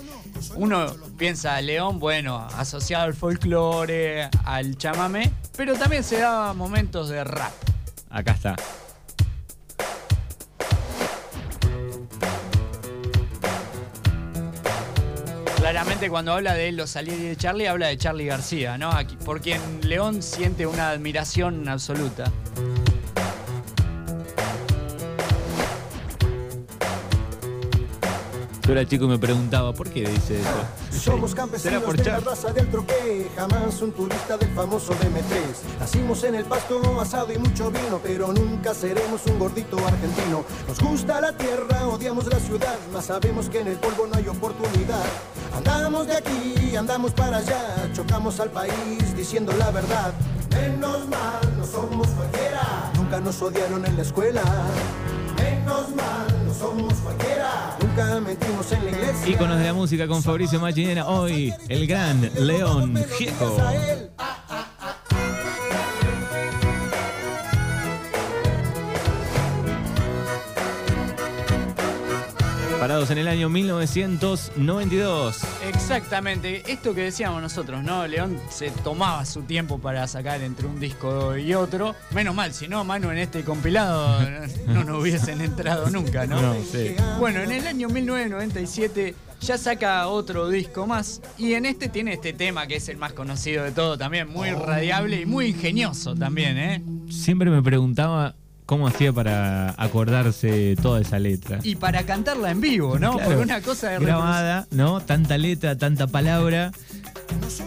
uno 0.57 0.87
piensa 1.17 1.61
León, 1.61 1.99
bueno, 1.99 2.39
asociado 2.57 3.05
al 3.05 3.15
folclore, 3.15 4.29
al 4.45 4.77
chamamé, 4.77 5.31
pero 5.57 5.75
también 5.75 6.03
se 6.03 6.19
daba 6.19 6.53
momentos 6.53 7.09
de 7.09 7.23
rap. 7.25 7.53
acá 8.11 8.33
está. 8.33 8.57
Claramente 15.77 16.09
cuando 16.09 16.33
habla 16.33 16.55
de 16.55 16.73
Los 16.73 16.89
Salieri 16.89 17.25
de 17.25 17.37
Charlie, 17.37 17.67
habla 17.67 17.89
de 17.89 17.99
Charlie 17.99 18.25
García, 18.25 18.79
¿no? 18.79 18.91
Aquí- 18.93 19.19
por 19.23 19.43
quien 19.43 19.61
León 19.83 20.23
siente 20.23 20.67
una 20.67 20.89
admiración 20.89 21.69
absoluta. 21.69 22.33
Yo 28.67 28.73
era 28.73 28.85
chico 28.85 29.05
y 29.05 29.09
me 29.09 29.19
preguntaba, 29.19 29.75
¿por 29.75 29.91
qué 29.91 30.09
dice 30.09 30.41
eso? 30.41 30.49
Somos 30.99 31.33
¿Será 31.33 31.43
campesinos 31.43 31.83
por 31.85 31.97
de 31.97 32.05
la 32.05 32.21
raza 32.21 32.53
del 32.53 32.69
troque, 32.69 33.31
jamás 33.37 33.81
un 33.83 33.93
turista 33.93 34.39
del 34.39 34.49
famoso 34.55 34.93
DM3. 34.95 35.79
Nacimos 35.79 36.25
en 36.25 36.37
el 36.37 36.47
pasto, 36.47 37.01
asado 37.01 37.33
y 37.33 37.39
mucho 37.39 37.71
vino, 37.71 38.01
pero 38.03 38.33
nunca 38.33 38.73
seremos 38.75 39.25
un 39.27 39.39
gordito 39.39 39.77
argentino. 39.87 40.45
Nos 40.67 40.81
gusta 40.81 41.21
la 41.21 41.37
tierra, 41.37 41.87
odiamos 41.87 42.27
la 42.27 42.41
ciudad, 42.41 42.77
mas 42.93 43.05
sabemos 43.05 43.49
que 43.51 43.61
en 43.61 43.69
el 43.69 43.77
polvo 43.77 44.07
no 44.07 44.17
hay 44.17 44.27
oportunidad. 44.27 45.05
Andamos 45.57 46.07
de 46.07 46.17
aquí, 46.17 46.77
andamos 46.77 47.13
para 47.13 47.39
allá, 47.39 47.91
chocamos 47.95 48.39
al 48.41 48.51
país 48.51 49.17
diciendo 49.17 49.53
la 49.59 49.71
verdad. 49.71 50.13
Menos 50.51 51.09
mal, 51.09 51.41
no 51.57 51.65
somos 51.65 52.09
cualquiera. 52.09 52.91
Nunca 52.95 53.21
nos 53.21 53.41
odiaron 53.41 53.85
en 53.85 53.97
la 53.97 54.03
escuela. 54.03 54.43
Menos 55.37 55.89
mal, 55.91 56.47
no 56.47 56.55
somos 56.55 56.95
cualquiera. 56.95 57.77
Nunca 57.81 58.21
mentimos 58.21 58.73
en 58.73 58.85
la 58.85 58.91
iglesia. 58.91 59.29
Íconos 59.29 59.59
de 59.59 59.65
la 59.65 59.73
música 59.73 60.07
con 60.07 60.23
Fabricio 60.23 60.61
Machinera. 60.61 61.07
Hoy, 61.07 61.53
el 61.69 61.87
gran 61.87 62.31
León 62.39 63.03
Gieco. 63.17 63.57
Parados 72.79 73.11
en 73.11 73.19
el 73.19 73.27
año 73.27 73.49
1992. 73.49 75.43
Exactamente, 75.67 76.63
esto 76.71 76.95
que 76.95 77.03
decíamos 77.03 77.41
nosotros, 77.41 77.83
¿no? 77.83 78.07
León 78.07 78.39
se 78.51 78.71
tomaba 78.71 79.25
su 79.25 79.43
tiempo 79.43 79.79
para 79.79 80.07
sacar 80.07 80.43
entre 80.43 80.67
un 80.67 80.79
disco 80.79 81.37
y 81.37 81.55
otro. 81.55 81.95
Menos 82.13 82.35
mal, 82.35 82.53
si 82.53 82.69
no, 82.69 82.85
Manu, 82.85 83.11
en 83.11 83.19
este 83.19 83.43
compilado 83.45 84.21
no 84.67 84.85
nos 84.85 85.01
hubiesen 85.01 85.41
entrado 85.41 85.91
nunca, 85.91 86.27
¿no? 86.27 86.41
No, 86.41 86.55
sí. 86.71 86.95
Bueno, 87.19 87.41
en 87.41 87.53
el 87.53 87.67
año 87.67 87.89
1997 87.89 89.15
ya 89.41 89.59
saca 89.59 90.07
otro 90.09 90.49
disco 90.49 90.87
más 90.87 91.23
y 91.39 91.55
en 91.55 91.67
este 91.67 91.89
tiene 91.89 92.13
este 92.13 92.33
tema 92.35 92.67
que 92.67 92.77
es 92.77 92.89
el 92.89 92.99
más 92.99 93.15
conocido 93.15 93.65
de 93.65 93.73
todo 93.73 93.97
también, 93.97 94.29
muy 94.29 94.51
radiable 94.51 95.23
y 95.23 95.27
muy 95.27 95.47
ingenioso 95.47 96.15
también, 96.15 96.59
¿eh? 96.59 96.83
Siempre 97.09 97.51
me 97.51 97.63
preguntaba 97.63 98.37
cómo 98.67 98.89
hacía 98.89 99.13
para 99.13 99.75
acordarse 99.79 100.77
toda 100.83 101.01
esa 101.01 101.19
letra. 101.19 101.61
Y 101.63 101.77
para 101.77 102.05
cantarla 102.05 102.51
en 102.51 102.61
vivo, 102.61 102.99
¿no? 102.99 103.13
Claro. 103.13 103.29
Porque 103.31 103.43
una 103.43 103.61
cosa 103.63 103.91
de 103.91 103.99
grabada, 104.01 104.67
¿no? 104.73 105.01
Tanta 105.01 105.39
letra, 105.39 105.77
tanta 105.79 106.07
palabra. 106.09 106.73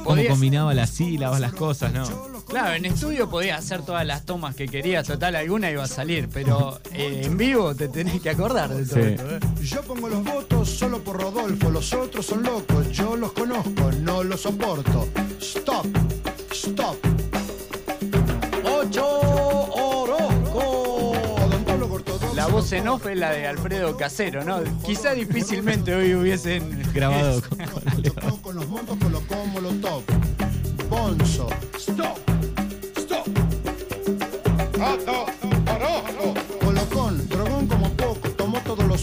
Cómo 0.04 0.22
combinaba 0.28 0.74
las 0.74 0.90
sílabas, 0.92 1.40
las 1.40 1.54
cosas, 1.54 1.94
¿no? 1.94 2.04
Claro, 2.48 2.74
en 2.74 2.86
estudio 2.86 3.30
podías 3.30 3.60
hacer 3.60 3.84
todas 3.84 4.06
las 4.06 4.26
tomas 4.26 4.56
que 4.56 4.68
querías, 4.68 5.06
total 5.06 5.36
alguna 5.36 5.70
iba 5.70 5.84
a 5.84 5.88
salir, 5.88 6.28
pero 6.34 6.80
eh, 6.94 7.22
en 7.26 7.38
vivo 7.38 7.76
te 7.76 7.88
tenés 7.90 8.20
que 8.22 8.32
acordar 8.32 8.70
de 8.74 8.86
todo 8.86 8.96
Sí. 9.04 9.10
esto. 9.12 9.36
¿eh? 9.36 9.40
Yo 9.62 9.82
pongo 9.84 10.10
los 10.10 10.24
votos 10.24 10.68
solo 10.70 11.04
por 11.04 11.22
Rodolfo, 11.22 11.70
los 11.70 11.94
otros 11.94 12.26
son 12.26 12.42
locos, 12.42 12.90
yo 12.92 13.16
los 13.16 13.34
conozco, 13.34 13.92
no 14.02 14.24
los 14.24 14.42
soporto. 14.42 15.08
Stop, 15.40 15.86
stop. 16.52 16.98
La 22.40 22.48
voz 22.48 22.72
en 22.72 22.88
off 22.88 23.06
es 23.06 23.18
la 23.18 23.32
de 23.32 23.46
Alfredo 23.48 23.98
Casero, 23.98 24.46
¿no? 24.46 24.64
Quizá 24.86 25.14
difícilmente 25.14 25.94
hoy 25.94 26.16
hubiesen 26.16 26.82
Grabado 26.94 27.42
con, 27.50 27.58
con 27.58 28.38
con 28.38 28.56
los 28.56 28.66
montos, 28.66 28.98
colocó 28.98 29.46
molotov. 29.48 30.04
Bonzo, 30.90 31.50
stop, 31.76 32.18
stop. 32.96 33.28
Otto 34.82 35.39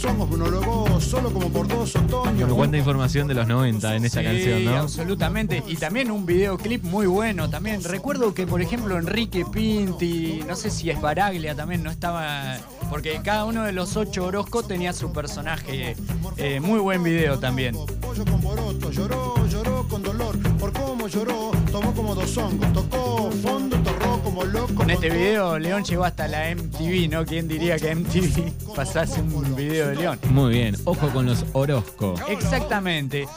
tomó 0.07 0.27
todos 0.27 0.39
los 0.39 0.63
hongos, 0.63 0.63
monólogo 0.63 1.01
solo 1.01 1.33
como 1.33 1.49
por 1.51 1.69
dos 1.69 1.97
otoños. 1.97 2.53
Cuánta 2.53 2.77
información 2.77 3.29
de 3.29 3.35
los 3.35 3.47
90 3.47 3.97
en 3.97 4.05
esta 4.05 4.21
Sí, 4.21 4.27
canción, 4.27 4.65
¿no? 4.65 4.77
absolutamente. 4.77 5.63
Y 5.67 5.77
también 5.77 6.11
un 6.11 6.27
videoclip 6.27 6.85
muy 6.85 7.07
bueno 7.07 7.49
también. 7.51 7.83
Recuerdo 7.85 8.35
que, 8.35 8.47
por 8.47 8.61
ejemplo, 8.63 8.97
Enrique 8.99 9.45
Pinti, 9.45 10.41
no 10.47 10.57
sé 10.57 10.71
si 10.71 10.91
es 10.91 11.01
Baraglia 11.01 11.55
también, 11.55 11.83
no 11.83 11.91
estaba... 11.91 12.57
Porque 12.91 13.21
cada 13.23 13.45
uno 13.45 13.65
de 13.65 13.73
los 13.73 13.97
ocho 13.97 14.27
Orozco 14.27 14.63
tenía 14.63 14.93
su 14.93 15.13
personaje. 15.13 15.97
Eh, 16.37 16.61
muy 16.61 16.79
buen 16.79 17.03
video 17.03 17.39
también. 17.39 17.77
Pollo 18.01 18.25
con 18.25 18.41
poroto, 18.41 18.91
lloró, 18.91 19.35
lloró 19.49 19.87
con 19.89 20.03
dolor. 20.03 20.39
Por 20.59 20.73
cómo 20.73 21.09
lloró, 21.09 21.51
tomó 21.73 21.93
como 21.93 22.15
dos 22.15 22.37
hongos. 22.37 22.73
Tocó 22.73 23.31
fondo, 23.43 23.77
loco. 23.77 23.96
Con 24.75 24.91
este 24.91 25.09
video, 25.09 25.57
León 25.57 25.85
llegó 25.85 26.05
hasta 26.05 26.27
la 26.27 26.53
MTV, 26.53 27.09
¿no? 27.09 27.25
¿Quién 27.25 27.47
diría 27.47 27.79
que 27.79 27.95
MTV 27.95 28.75
pasase 28.75 29.21
un 29.21 29.55
video 29.55 29.87
de 29.89 29.95
León? 29.95 30.19
Muy 30.31 30.53
bien. 30.53 30.77
Ojo 30.85 31.09
con 31.11 31.27
los 31.27 31.45
Orozco. 31.53 32.17
Exactamente. 32.29 33.29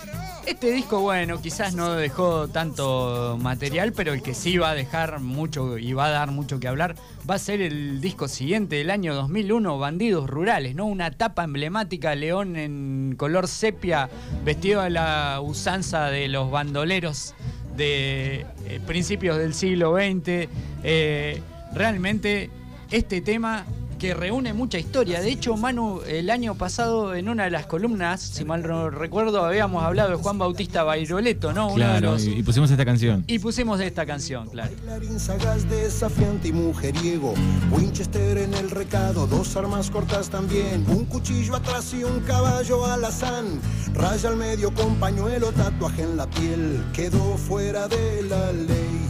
Este 0.47 0.71
disco, 0.71 0.99
bueno, 0.99 1.39
quizás 1.39 1.75
no 1.75 1.93
dejó 1.93 2.47
tanto 2.47 3.37
material, 3.39 3.93
pero 3.93 4.13
el 4.13 4.23
que 4.23 4.33
sí 4.33 4.57
va 4.57 4.71
a 4.71 4.73
dejar 4.73 5.19
mucho 5.19 5.77
y 5.77 5.93
va 5.93 6.07
a 6.07 6.09
dar 6.09 6.31
mucho 6.31 6.59
que 6.59 6.67
hablar 6.67 6.95
va 7.29 7.35
a 7.35 7.39
ser 7.39 7.61
el 7.61 8.01
disco 8.01 8.27
siguiente 8.27 8.77
del 8.77 8.89
año 8.89 9.13
2001, 9.13 9.77
Bandidos 9.77 10.27
Rurales, 10.27 10.73
¿no? 10.73 10.87
Una 10.87 11.11
tapa 11.11 11.43
emblemática, 11.43 12.15
León 12.15 12.55
en 12.55 13.13
color 13.15 13.47
sepia, 13.47 14.09
vestido 14.43 14.81
a 14.81 14.89
la 14.89 15.39
usanza 15.39 16.07
de 16.07 16.27
los 16.29 16.49
bandoleros 16.49 17.35
de 17.79 18.45
eh, 18.65 18.79
principios 18.85 19.37
del 19.39 19.55
siglo 19.55 19.95
XX. 19.95 20.47
Eh, 20.83 21.41
realmente 21.73 22.51
este 22.91 23.21
tema 23.21 23.65
que 23.99 24.13
reúne 24.13 24.53
mucha 24.53 24.79
historia. 24.79 25.19
De 25.21 25.29
hecho, 25.29 25.55
Manu, 25.57 26.01
el 26.07 26.29
año 26.29 26.55
pasado 26.55 27.13
en 27.13 27.27
una 27.29 27.43
de 27.43 27.51
las 27.51 27.65
columnas, 27.65 28.21
si 28.21 28.45
mal 28.45 28.63
no 28.63 28.89
recuerdo, 28.89 29.43
habíamos 29.45 29.83
hablado 29.83 30.09
de 30.11 30.15
Juan 30.15 30.37
Bautista 30.39 30.83
Bairoleto, 30.83 31.51
¿no? 31.53 31.73
Claro, 31.75 32.11
los- 32.13 32.23
y, 32.25 32.41
pusimos 32.41 32.71
esta 32.71 32.85
canción. 32.85 33.23
Y 33.27 33.39
pusimos 33.39 33.79
esta 33.81 34.05
canción, 34.05 34.47
claro. 34.47 34.71
Sagaz, 35.17 35.69
desafiante 35.69 36.47
y 36.47 36.53
mujeriego. 36.53 37.33
Winchester 37.71 38.37
en 38.37 38.53
el 38.53 38.71
recado, 38.71 39.27
dos 39.27 39.55
armas 39.57 39.91
cortas 39.91 40.29
también. 40.29 40.85
Un 40.87 41.05
cuchillo 41.05 41.55
atrás 41.55 41.93
y 41.93 42.03
un 42.05 42.21
caballo 42.21 42.85
alazán. 42.85 43.59
Raya 43.93 44.29
al 44.29 44.37
medio 44.37 44.73
con 44.73 44.95
pañuelo, 44.95 45.51
tatuaje 45.51 46.03
en 46.03 46.15
la 46.15 46.27
piel. 46.29 46.81
Quedó 46.93 47.37
fuera 47.37 47.87
de 47.89 48.23
la 48.23 48.53
ley. 48.53 49.07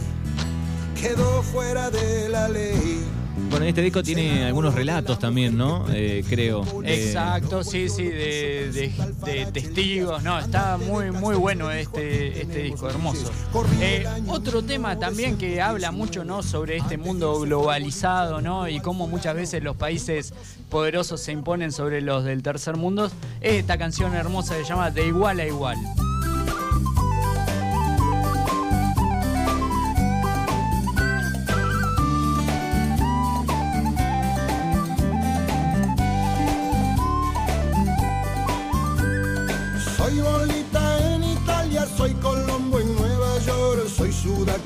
Quedó 1.00 1.42
fuera 1.42 1.90
de 1.90 2.28
la 2.28 2.48
ley. 2.48 3.04
Bueno, 3.50 3.66
este 3.66 3.82
disco 3.82 4.02
tiene 4.02 4.44
algunos 4.44 4.74
relatos 4.74 5.18
también, 5.18 5.56
¿no? 5.56 5.84
Eh, 5.92 6.24
creo. 6.28 6.62
Eh, 6.84 7.06
Exacto, 7.06 7.64
sí, 7.64 7.88
sí, 7.88 8.04
de, 8.04 8.92
testigos. 9.52 10.22
No, 10.22 10.38
está 10.38 10.78
muy, 10.78 11.10
muy 11.10 11.34
bueno 11.34 11.70
este, 11.70 12.42
este 12.42 12.62
disco, 12.62 12.88
hermoso. 12.88 13.30
Eh, 13.80 14.06
otro 14.28 14.62
tema 14.62 14.98
también 15.00 15.36
que 15.36 15.60
habla 15.60 15.90
mucho, 15.90 16.24
¿no? 16.24 16.44
Sobre 16.44 16.76
este 16.76 16.96
mundo 16.96 17.40
globalizado, 17.40 18.40
¿no? 18.40 18.68
Y 18.68 18.78
cómo 18.80 19.08
muchas 19.08 19.34
veces 19.34 19.64
los 19.64 19.76
países 19.76 20.32
poderosos 20.68 21.20
se 21.20 21.32
imponen 21.32 21.72
sobre 21.72 22.00
los 22.02 22.24
del 22.24 22.44
tercer 22.44 22.76
mundo. 22.76 23.10
Es 23.40 23.54
esta 23.54 23.76
canción 23.78 24.14
hermosa 24.14 24.56
que 24.56 24.62
se 24.62 24.68
llama 24.68 24.90
De 24.92 25.06
igual 25.06 25.40
a 25.40 25.46
igual. 25.46 25.76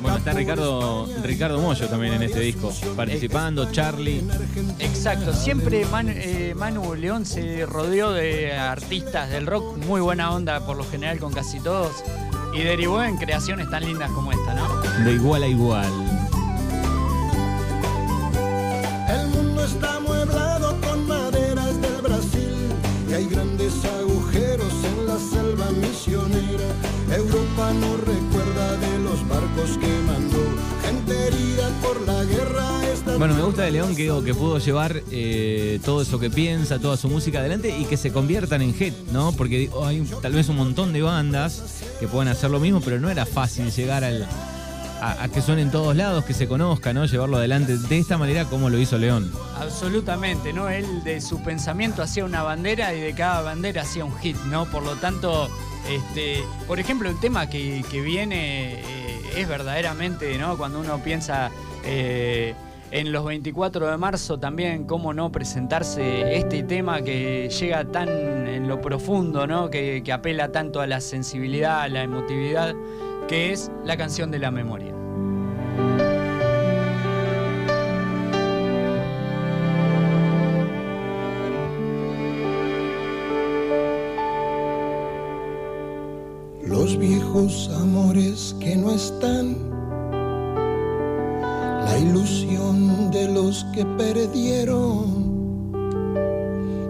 Bueno, 0.00 0.16
está 0.18 0.32
Ricardo, 0.32 1.08
Ricardo 1.22 1.60
Mollo 1.60 1.88
también 1.88 2.14
en 2.14 2.22
este 2.22 2.40
disco, 2.40 2.72
participando, 2.96 3.70
Charlie. 3.72 4.22
Exacto, 4.78 5.32
siempre 5.32 5.84
Manu, 5.87 6.12
eh, 6.14 6.54
Manu 6.56 6.94
León 6.94 7.26
se 7.26 7.66
rodeó 7.66 8.12
de 8.12 8.52
artistas 8.54 9.30
del 9.30 9.46
rock, 9.46 9.76
muy 9.78 10.00
buena 10.00 10.32
onda 10.32 10.64
por 10.64 10.76
lo 10.76 10.84
general 10.84 11.18
con 11.18 11.32
casi 11.32 11.60
todos, 11.60 12.04
y 12.52 12.62
derivó 12.62 13.02
en 13.02 13.16
creaciones 13.16 13.68
tan 13.70 13.84
lindas 13.84 14.10
como 14.12 14.32
esta, 14.32 14.54
¿no? 14.54 14.80
De 15.04 15.12
igual 15.12 15.42
a 15.42 15.46
igual. 15.46 16.13
Bueno, 33.18 33.35
me 33.35 33.42
gusta 33.42 33.62
de 33.62 33.70
León 33.70 33.94
que, 33.94 34.12
que 34.24 34.35
pudo 34.35 34.59
llevar 34.59 35.03
eh, 35.11 35.79
todo 35.85 36.03
eso 36.03 36.18
que 36.18 36.31
piensa, 36.31 36.79
toda 36.79 36.96
su 36.96 37.09
música 37.09 37.38
adelante 37.38 37.74
y 37.79 37.85
que 37.85 37.96
se 37.96 38.12
conviertan 38.12 38.61
en 38.61 38.74
hit, 38.74 38.92
¿no? 39.12 39.33
Porque 39.33 39.70
hay 39.85 40.03
tal 40.20 40.33
vez 40.33 40.48
un 40.48 40.57
montón 40.57 40.92
de 40.92 41.00
bandas 41.00 41.83
que 42.00 42.09
puedan 42.09 42.29
hacer 42.29 42.50
lo 42.50 42.61
mismo, 42.61 42.81
pero 42.81 42.98
no 42.98 43.09
era 43.09 43.24
fácil 43.24 43.70
llegar 43.70 44.03
al, 44.05 44.24
a, 45.00 45.22
a 45.22 45.29
que 45.29 45.40
suene 45.40 45.62
en 45.62 45.70
todos 45.70 45.94
lados, 45.96 46.24
que 46.24 46.35
se 46.35 46.48
conozca, 46.48 46.92
¿no? 46.92 47.07
Llevarlo 47.07 47.37
adelante 47.37 47.79
de 47.79 47.98
esta 47.98 48.18
manera 48.18 48.44
como 48.46 48.68
lo 48.68 48.79
hizo 48.79 48.98
León. 48.98 49.33
Absolutamente, 49.59 50.53
¿no? 50.53 50.68
Él 50.68 51.05
de 51.05 51.20
su 51.20 51.40
pensamiento 51.42 52.03
hacía 52.03 52.24
una 52.24 52.42
bandera 52.42 52.94
y 52.94 53.00
de 53.00 53.14
cada 53.14 53.42
bandera 53.42 53.83
hacía 53.83 54.05
un 54.05 54.14
hit, 54.18 54.37
¿no? 54.50 54.66
Por 54.66 54.83
lo 54.83 54.96
tanto, 54.96 55.48
este, 55.88 56.42
por 56.66 56.81
ejemplo, 56.81 57.09
el 57.09 57.18
tema 57.20 57.48
que, 57.48 57.85
que 57.90 58.00
viene 58.00 58.81
eh, 58.81 59.20
es 59.37 59.48
verdaderamente, 59.48 60.37
¿no? 60.37 60.59
Cuando 60.59 60.81
uno 60.81 60.98
piensa 60.98 61.50
eh, 61.85 62.55
en 62.90 63.12
los 63.12 63.25
24 63.25 63.90
de 63.90 63.97
marzo 63.97 64.38
también, 64.38 64.85
cómo 64.85 65.12
no 65.12 65.33
presentarse 65.33 66.37
este 66.37 66.62
tema 66.62 67.03
que 67.03 67.49
llega 67.49 67.85
tan 67.85 68.09
en 68.09 68.68
lo 68.68 68.81
profundo, 68.81 69.47
¿no? 69.47 69.70
que, 69.70 70.03
que 70.05 70.12
apela 70.12 70.53
tanto 70.53 70.81
a 70.81 70.87
la 70.87 71.01
sensibilidad, 71.01 71.81
a 71.81 71.88
la 71.88 72.03
emotividad, 72.03 72.75
que 73.29 73.53
es 73.53 73.70
la 73.85 73.97
canción 73.97 74.31
de 74.31 74.38
la 74.38 74.51
memoria. 74.51 74.94
Los 86.62 86.99
viejos 86.99 87.70
amores 87.81 88.57
que 88.61 88.75
no 88.77 88.90
están, 88.90 89.73
la 91.94 92.00
ilusión 92.00 93.11
de 93.12 93.28
los 93.28 93.64
que 93.72 93.87
perdieron, 93.87 95.70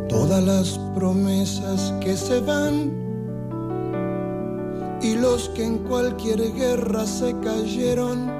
todas 0.09 0.43
las 0.43 0.79
promesas 0.95 1.93
que 2.01 2.17
se 2.17 2.41
van 2.41 2.91
y 5.03 5.15
los 5.17 5.51
que 5.51 5.65
en 5.65 5.79
cualquier 5.81 6.55
guerra 6.55 7.05
se 7.07 7.39
cayeron. 7.41 8.33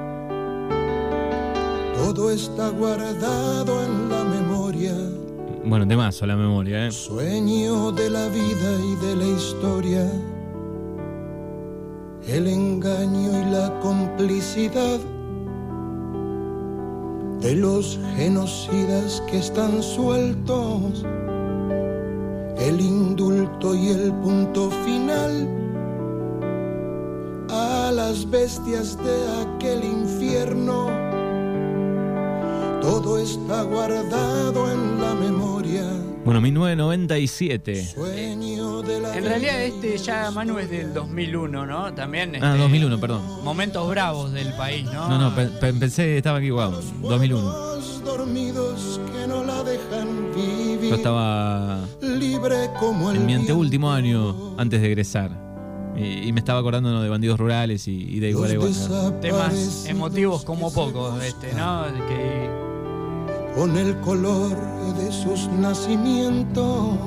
Todo 1.97 2.31
está 2.31 2.69
guardado 2.69 3.83
en 3.83 4.09
la 4.09 4.23
memoria, 4.23 4.95
Bueno, 5.63 5.87
temazo 5.87 6.25
la 6.25 6.35
memoria, 6.35 6.87
¿eh? 6.87 6.91
sueño 6.91 7.91
de 7.91 8.09
la 8.09 8.27
vida 8.29 8.71
y 8.91 8.95
de 9.05 9.15
la 9.15 9.25
historia. 9.37 10.11
El 12.27 12.47
engaño 12.47 13.39
y 13.39 13.51
la 13.51 13.71
complicidad 13.81 14.99
de 17.41 17.55
los 17.55 17.99
genocidas 18.15 19.21
que 19.29 19.39
están 19.39 19.81
sueltos. 19.81 21.05
El 22.57 22.79
indulto 22.79 23.75
y 23.75 23.89
el 23.89 24.13
punto 24.13 24.71
final 24.85 25.47
a 27.49 27.91
las 27.91 28.29
bestias 28.29 28.97
de 29.03 29.17
aquel 29.43 29.83
infierno. 29.83 30.87
Todo 32.81 33.17
está 33.17 33.63
guardado 33.63 34.71
en 34.71 35.01
la 35.01 35.13
memoria. 35.13 36.04
Bueno, 36.25 36.41
1997. 36.41 37.85
Sueño 37.85 38.81
de 38.81 38.99
la 38.99 39.15
En 39.15 39.23
realidad 39.25 39.61
este 39.61 39.97
ya 39.99 40.31
Manu 40.31 40.57
es 40.57 40.69
del 40.71 40.91
2001, 40.93 41.65
¿no? 41.67 41.93
También. 41.93 42.31
Ah, 42.41 42.49
este, 42.53 42.57
2001, 42.63 42.99
perdón. 42.99 43.21
Momentos 43.43 43.87
bravos 43.87 44.31
del 44.33 44.51
país, 44.55 44.85
¿no? 44.85 45.07
No, 45.07 45.19
no, 45.19 45.35
pe- 45.35 45.45
pe- 45.47 45.73
pensé, 45.73 46.17
estaba 46.17 46.39
aquí, 46.39 46.49
wow, 46.49 46.71
2001. 47.01 47.41
Los 47.75 48.03
dormidos 48.03 48.99
que 49.13 49.27
no 49.27 49.43
la 49.43 49.63
dejan 49.63 50.31
vivir. 50.35 50.89
Yo 50.89 50.95
estaba 50.95 51.81
libre 52.01 52.71
como 52.79 53.11
el 53.11 53.17
en 53.17 53.25
mi 53.27 53.35
anteúltimo 53.35 53.91
año 53.91 54.55
antes 54.57 54.81
de 54.81 54.87
egresar. 54.87 55.29
Y, 55.95 56.27
y 56.27 56.33
me 56.33 56.39
estaba 56.39 56.59
acordando 56.59 56.91
¿no? 56.91 57.01
de 57.03 57.07
bandidos 57.07 57.39
rurales 57.39 57.87
y, 57.87 57.93
y 58.15 58.19
de 58.19 58.31
igual 58.31 58.49
a 58.49 58.53
igual. 58.55 58.71
¿no? 58.89 59.13
Temas 59.13 59.85
emotivos 59.85 60.43
como 60.43 60.73
pocos, 60.73 61.23
este, 61.23 61.53
¿no? 61.53 61.83
Que 62.09 62.49
Con 63.55 63.77
el 63.77 63.97
color 64.01 64.55
de 64.95 65.11
sus 65.11 65.47
nacimientos. 65.47 66.97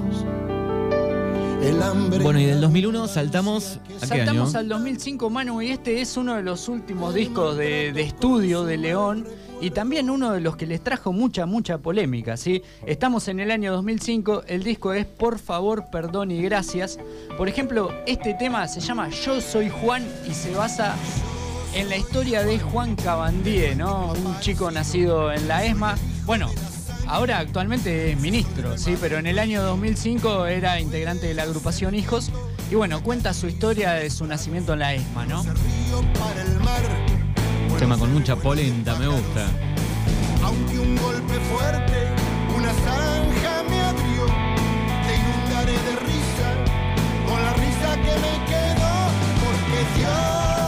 El 1.62 1.82
hambre. 1.82 2.20
Bueno, 2.20 2.38
y 2.40 2.46
del 2.46 2.60
2001 2.60 3.08
saltamos 3.08 3.80
a 3.96 4.00
qué 4.00 4.06
Saltamos 4.06 4.50
año? 4.50 4.58
al 4.60 4.68
2005, 4.68 5.28
Manu, 5.28 5.60
y 5.60 5.70
este 5.70 6.00
es 6.00 6.16
uno 6.16 6.36
de 6.36 6.42
los 6.42 6.68
últimos 6.68 7.12
discos 7.14 7.56
de, 7.56 7.92
de 7.92 8.02
estudio 8.02 8.64
de 8.64 8.78
León 8.78 9.26
y 9.60 9.70
también 9.70 10.08
uno 10.08 10.32
de 10.32 10.40
los 10.40 10.56
que 10.56 10.66
les 10.66 10.82
trajo 10.82 11.12
mucha, 11.12 11.46
mucha 11.46 11.78
polémica, 11.78 12.36
¿sí? 12.36 12.62
Estamos 12.86 13.26
en 13.28 13.40
el 13.40 13.50
año 13.50 13.72
2005, 13.72 14.44
el 14.46 14.62
disco 14.62 14.92
es 14.94 15.04
Por 15.04 15.38
favor, 15.40 15.86
perdón 15.90 16.30
y 16.30 16.40
gracias. 16.42 16.98
Por 17.36 17.48
ejemplo, 17.48 17.90
este 18.06 18.34
tema 18.34 18.68
se 18.68 18.80
llama 18.80 19.10
Yo 19.10 19.40
soy 19.40 19.68
Juan 19.68 20.06
y 20.30 20.32
se 20.32 20.52
basa 20.54 20.94
en 21.74 21.88
la 21.90 21.96
historia 21.96 22.44
de 22.44 22.58
Juan 22.60 22.94
Cabandier, 22.94 23.76
¿no? 23.76 24.12
Un 24.12 24.40
chico 24.40 24.70
nacido 24.70 25.30
en 25.32 25.46
la 25.48 25.64
ESMA. 25.66 25.96
Bueno, 26.28 26.50
ahora 27.06 27.38
actualmente 27.38 28.12
es 28.12 28.20
ministro, 28.20 28.76
¿sí? 28.76 28.98
Pero 29.00 29.16
en 29.16 29.26
el 29.26 29.38
año 29.38 29.62
2005 29.62 30.44
era 30.44 30.78
integrante 30.78 31.26
de 31.26 31.32
la 31.32 31.44
agrupación 31.44 31.94
Hijos. 31.94 32.30
Y 32.70 32.74
bueno, 32.74 33.02
cuenta 33.02 33.32
su 33.32 33.46
historia 33.46 33.92
de 33.92 34.10
su 34.10 34.26
nacimiento 34.26 34.74
en 34.74 34.80
la 34.80 34.92
ESMA, 34.92 35.24
¿no? 35.24 35.42
río 35.42 36.02
para 36.20 36.42
el 36.42 36.60
mar. 36.60 36.82
Tema 37.78 37.96
con 37.96 38.12
mucha 38.12 38.36
polenta, 38.36 38.94
me 38.96 39.08
gusta. 39.08 39.46
Aunque 40.44 40.78
un 40.78 40.96
golpe 40.96 41.32
fuerte, 41.32 42.08
una 42.54 42.74
zanja 42.74 43.62
me 43.70 43.80
abrió. 43.80 44.26
Te 45.06 45.16
inundaré 45.16 45.72
de 45.72 45.96
risa, 45.96 46.52
con 47.26 47.42
la 47.42 47.54
risa 47.54 47.94
que 48.02 48.14
me 48.20 48.44
quedó. 48.44 48.92
Porque 49.40 49.98
Dios 49.98 50.67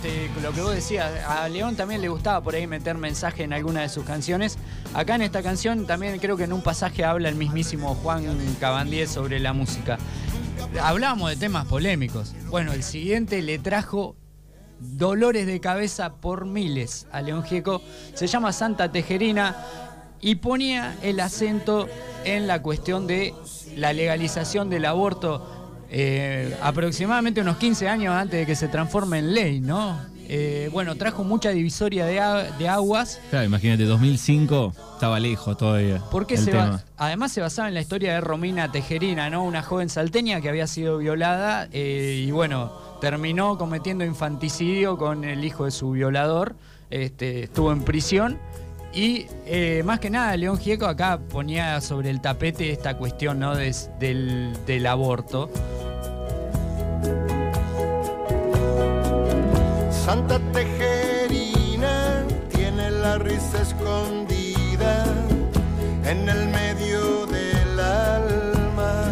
este, 0.00 0.30
lo 0.42 0.52
que 0.52 0.60
vos 0.60 0.74
decías, 0.74 1.24
a 1.24 1.48
León 1.48 1.74
también 1.74 2.00
le 2.00 2.08
gustaba 2.08 2.40
por 2.40 2.54
ahí 2.54 2.68
meter 2.68 2.96
mensaje 2.96 3.42
en 3.42 3.52
alguna 3.52 3.80
de 3.80 3.88
sus 3.88 4.04
canciones. 4.04 4.56
Acá 4.94 5.16
en 5.16 5.22
esta 5.22 5.42
canción 5.42 5.88
también 5.88 6.16
creo 6.20 6.36
que 6.36 6.44
en 6.44 6.52
un 6.52 6.62
pasaje 6.62 7.04
habla 7.04 7.28
el 7.28 7.34
mismísimo 7.34 7.96
Juan 7.96 8.24
Cabandier 8.60 9.08
sobre 9.08 9.40
la 9.40 9.52
música. 9.52 9.98
Hablábamos 10.80 11.30
de 11.30 11.36
temas 11.36 11.66
polémicos. 11.66 12.32
Bueno, 12.48 12.74
el 12.74 12.84
siguiente 12.84 13.42
le 13.42 13.58
trajo 13.58 14.14
dolores 14.78 15.46
de 15.46 15.58
cabeza 15.58 16.14
por 16.14 16.46
miles 16.46 17.08
a 17.10 17.20
León 17.20 17.42
Gieco. 17.42 17.82
Se 18.14 18.28
llama 18.28 18.52
Santa 18.52 18.92
Tejerina 18.92 19.56
y 20.20 20.36
ponía 20.36 20.96
el 21.02 21.18
acento 21.18 21.88
en 22.24 22.46
la 22.46 22.62
cuestión 22.62 23.08
de 23.08 23.34
la 23.74 23.92
legalización 23.92 24.70
del 24.70 24.84
aborto 24.84 25.57
eh, 25.90 26.56
aproximadamente 26.62 27.40
unos 27.40 27.56
15 27.56 27.88
años 27.88 28.14
antes 28.14 28.40
de 28.40 28.46
que 28.46 28.54
se 28.54 28.68
transforme 28.68 29.18
en 29.18 29.34
ley, 29.34 29.60
¿no? 29.60 29.98
Eh, 30.30 30.68
bueno, 30.72 30.94
trajo 30.96 31.24
mucha 31.24 31.48
divisoria 31.50 32.04
de, 32.04 32.52
de 32.58 32.68
aguas 32.68 33.18
Claro, 33.30 33.46
imagínate, 33.46 33.84
2005 33.84 34.74
estaba 34.92 35.18
lejos 35.18 35.56
todavía. 35.56 36.02
porque 36.10 36.36
se 36.36 36.50
tema. 36.50 36.84
además 36.98 37.32
se 37.32 37.40
basaba 37.40 37.68
en 37.68 37.72
la 37.72 37.80
historia 37.80 38.12
de 38.12 38.20
Romina 38.20 38.70
Tejerina, 38.70 39.30
¿no? 39.30 39.42
Una 39.42 39.62
joven 39.62 39.88
salteña 39.88 40.42
que 40.42 40.50
había 40.50 40.66
sido 40.66 40.98
violada 40.98 41.68
eh, 41.72 42.24
y 42.26 42.30
bueno, 42.30 42.72
terminó 43.00 43.56
cometiendo 43.56 44.04
infanticidio 44.04 44.98
con 44.98 45.24
el 45.24 45.42
hijo 45.44 45.64
de 45.64 45.70
su 45.70 45.92
violador. 45.92 46.56
Este, 46.90 47.44
estuvo 47.44 47.72
en 47.72 47.82
prisión. 47.82 48.38
Y 48.98 49.26
eh, 49.46 49.82
más 49.84 50.00
que 50.00 50.10
nada, 50.10 50.36
León 50.36 50.58
Gieco 50.58 50.86
acá 50.86 51.20
ponía 51.30 51.80
sobre 51.80 52.10
el 52.10 52.20
tapete 52.20 52.72
esta 52.72 52.96
cuestión 52.98 53.38
¿no? 53.38 53.54
Des- 53.54 53.90
del, 54.00 54.52
del 54.66 54.84
aborto. 54.88 55.48
Santa 60.04 60.40
Tejerina 60.52 62.24
tiene 62.52 62.90
la 62.90 63.18
risa 63.18 63.62
escondida 63.62 65.04
en 66.04 66.28
el 66.28 66.48
medio 66.48 67.24
del 67.26 67.78
alma. 67.78 69.04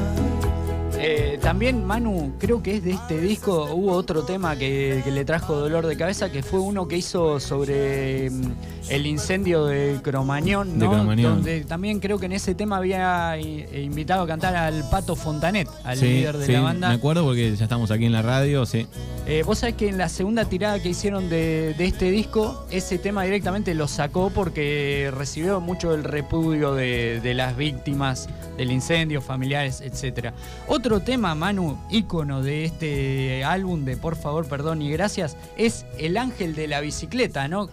Eh, 0.98 1.38
también 1.40 1.84
Manu, 1.84 2.32
creo 2.40 2.60
que 2.60 2.78
es 2.78 2.82
de 2.82 2.90
este 2.90 3.20
disco, 3.20 3.68
hubo 3.72 3.92
otro 3.92 4.24
tema 4.24 4.56
que, 4.56 5.02
que 5.04 5.12
le 5.12 5.24
trajo 5.24 5.54
dolor 5.54 5.86
de 5.86 5.96
cabeza, 5.96 6.32
que 6.32 6.42
fue 6.42 6.58
uno 6.58 6.88
que 6.88 6.96
hizo 6.96 7.38
sobre 7.38 8.30
mm, 8.30 8.52
el 8.88 9.06
incendio 9.06 9.64
de 9.66 9.98
Cromañón, 10.02 10.78
De 10.78 10.84
¿no? 10.86 10.92
Cromañón. 10.92 11.34
donde 11.36 11.60
también 11.64 11.98
creo 12.00 12.18
que 12.18 12.26
en 12.26 12.32
ese 12.32 12.54
tema 12.54 12.76
había 12.76 13.36
eh, 13.36 13.82
invitado 13.82 14.22
a 14.22 14.26
cantar 14.26 14.54
al 14.56 14.88
Pato 14.90 15.16
Fontanet, 15.16 15.68
al 15.84 15.98
Sí, 15.98 16.06
líder 16.06 16.36
de 16.38 16.46
sí, 16.46 16.52
la 16.52 16.58
Me 16.58 16.64
banda. 16.64 16.90
acuerdo 16.92 17.24
porque 17.24 17.54
ya 17.56 17.64
estamos 17.64 17.90
aquí 17.90 18.04
en 18.06 18.12
la 18.12 18.22
radio, 18.22 18.64
sí. 18.66 18.86
Eh, 19.26 19.42
Vos 19.44 19.58
sabés 19.58 19.74
que 19.74 19.88
en 19.88 19.98
la 19.98 20.08
segunda 20.08 20.44
tirada 20.44 20.80
que 20.80 20.88
hicieron 20.90 21.28
de, 21.28 21.74
de 21.76 21.84
este 21.84 22.10
disco, 22.10 22.64
ese 22.70 22.98
tema 22.98 23.24
directamente 23.24 23.74
lo 23.74 23.88
sacó 23.88 24.30
porque 24.30 25.10
recibió 25.16 25.60
mucho 25.60 25.92
el 25.94 26.04
repudio 26.04 26.74
de, 26.74 27.20
de 27.20 27.34
las 27.34 27.56
víctimas 27.56 28.28
del 28.56 28.70
incendio, 28.70 29.20
familiares, 29.20 29.80
etc. 29.82 30.32
Otro 30.68 31.00
tema, 31.00 31.34
Manu, 31.34 31.78
ícono 31.90 32.42
de 32.42 32.64
este 32.64 33.44
álbum 33.44 33.84
de 33.84 33.96
Por 33.96 34.16
favor, 34.16 34.46
perdón 34.46 34.80
y 34.80 34.90
gracias, 34.90 35.36
es 35.56 35.84
El 35.98 36.16
Ángel 36.16 36.54
de 36.54 36.68
la 36.68 36.80
Bicicleta, 36.80 37.48
¿no? 37.48 37.68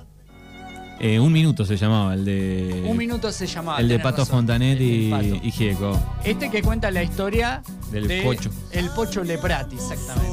Eh, 1.00 1.20
un 1.20 1.34
minuto 1.34 1.66
se 1.66 1.76
llamaba, 1.76 2.14
el 2.14 2.24
de. 2.24 2.84
Un 2.86 2.96
minuto 2.98 3.32
se 3.32 3.46
llamaba. 3.48 3.80
El 3.80 3.88
de 3.90 4.00
Pato 4.00 4.20
razón, 4.20 4.38
Fontanet 4.38 4.80
y, 4.80 5.10
Pato. 5.10 5.26
y 5.44 5.52
Gieco. 5.52 6.00
Este 6.24 6.50
que 6.50 6.62
cuenta 6.62 6.92
la 6.92 7.04
historia 7.04 7.62
Del 7.92 8.08
de 8.08 8.22
Pocho. 8.22 8.50
El 8.72 8.90
Pocho 8.92 9.24
Leprati, 9.24 9.76
exactamente. 9.76 10.32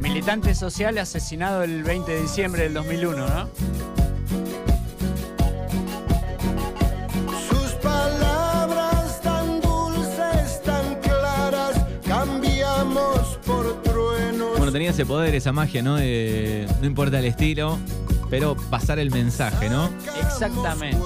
Militante 0.00 0.54
social 0.54 0.96
asesinado 0.98 1.62
el 1.62 1.82
20 1.82 2.10
de 2.12 2.22
diciembre 2.22 2.62
del 2.62 2.74
2001, 2.74 3.28
¿no? 3.28 3.48
Sus 7.48 7.72
palabras 7.82 9.20
tan 9.20 9.60
dulces, 9.60 10.62
tan 10.62 10.94
claras, 11.02 11.78
cambiamos 12.06 13.38
por 13.44 13.82
truenos. 13.82 14.56
Bueno, 14.56 14.72
tenía 14.72 14.90
ese 14.90 15.04
poder, 15.04 15.34
esa 15.34 15.52
magia, 15.52 15.82
¿no? 15.82 15.98
No 15.98 16.86
importa 16.86 17.18
el 17.18 17.26
estilo, 17.26 17.78
pero 18.30 18.56
pasar 18.70 18.98
el 18.98 19.10
mensaje, 19.10 19.68
¿no? 19.68 19.90
Exactamente. 20.22 20.98